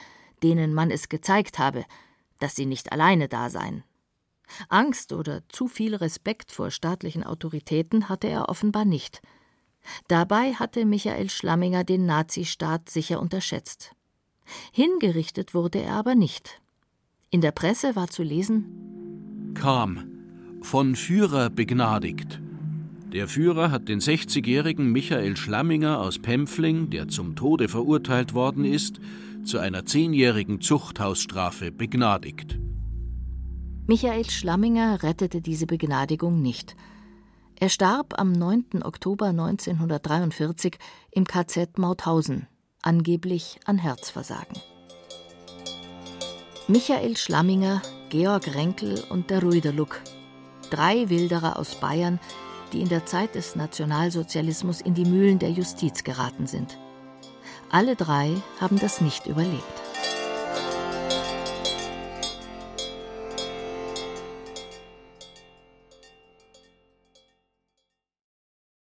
denen 0.44 0.74
man 0.74 0.92
es 0.92 1.10
gezeigt 1.10 1.58
habe, 1.60 1.86
dass 2.40 2.56
sie 2.56 2.66
nicht 2.66 2.92
alleine 2.92 3.28
da 3.30 3.50
seien. 3.50 3.84
Angst 4.70 5.14
oder 5.14 5.42
zu 5.50 5.68
viel 5.68 5.96
Respekt 5.96 6.52
vor 6.52 6.70
staatlichen 6.70 7.24
Autoritäten 7.24 8.10
hatte 8.10 8.28
er 8.28 8.50
offenbar 8.50 8.86
nicht. 8.86 9.22
Dabei 10.08 10.54
hatte 10.54 10.86
Michael 10.86 11.30
Schlamminger 11.30 11.84
den 11.84 12.06
Nazistaat 12.06 12.90
sicher 12.90 13.20
unterschätzt. 13.20 13.96
Hingerichtet 14.72 15.54
wurde 15.54 15.80
er 15.80 15.94
aber 15.94 16.16
nicht. 16.16 16.62
In 17.30 17.42
der 17.42 17.52
Presse 17.52 17.96
war 17.96 18.10
zu 18.10 18.24
lesen: 18.24 19.54
Kam, 19.56 20.60
von 20.62 20.96
Führer 20.96 21.50
begnadigt. 21.50 22.43
Der 23.14 23.28
Führer 23.28 23.70
hat 23.70 23.90
den 23.90 24.00
60-jährigen 24.00 24.92
Michael 24.92 25.38
Schlamminger 25.38 26.00
aus 26.00 26.18
Pempfling, 26.18 26.90
der 26.90 27.08
zum 27.10 27.36
Tode 27.36 27.70
verurteilt 27.70 28.34
worden 28.34 28.66
ist, 28.66 29.00
zu 29.44 29.60
einer 29.60 29.86
zehnjährigen 29.86 30.62
Zuchthausstrafe 30.62 31.72
begnadigt. 31.72 32.58
Michael 33.86 34.28
Schlamminger 34.28 35.04
rettete 35.04 35.42
diese 35.42 35.68
Begnadigung 35.68 36.42
nicht. 36.42 36.76
Er 37.60 37.70
starb 37.70 38.20
am 38.20 38.32
9. 38.32 38.82
Oktober 38.82 39.28
1943 39.28 40.78
im 41.12 41.26
KZ 41.26 41.78
Mauthausen, 41.78 42.48
angeblich 42.82 43.60
an 43.66 43.78
Herzversagen. 43.78 44.58
Michael 46.68 47.16
Schlamminger, 47.16 47.84
Georg 48.10 48.56
Renkel 48.56 49.04
und 49.10 49.30
der 49.30 49.44
Ruiderluck. 49.44 50.02
Drei 50.72 51.10
Wilderer 51.10 51.60
aus 51.60 51.76
Bayern, 51.76 52.20
die 52.74 52.82
in 52.82 52.90
der 52.90 53.06
Zeit 53.06 53.36
des 53.36 53.56
Nationalsozialismus 53.56 54.82
in 54.82 54.94
die 54.94 55.06
Mühlen 55.06 55.40
der 55.40 55.52
Justiz 55.52 56.04
geraten 56.04 56.48
sind. 56.48 56.78
Alle 57.72 57.96
drei 57.96 58.36
haben 58.60 58.80
das 58.80 59.00
nicht 59.00 59.28
überlebt. 59.28 59.93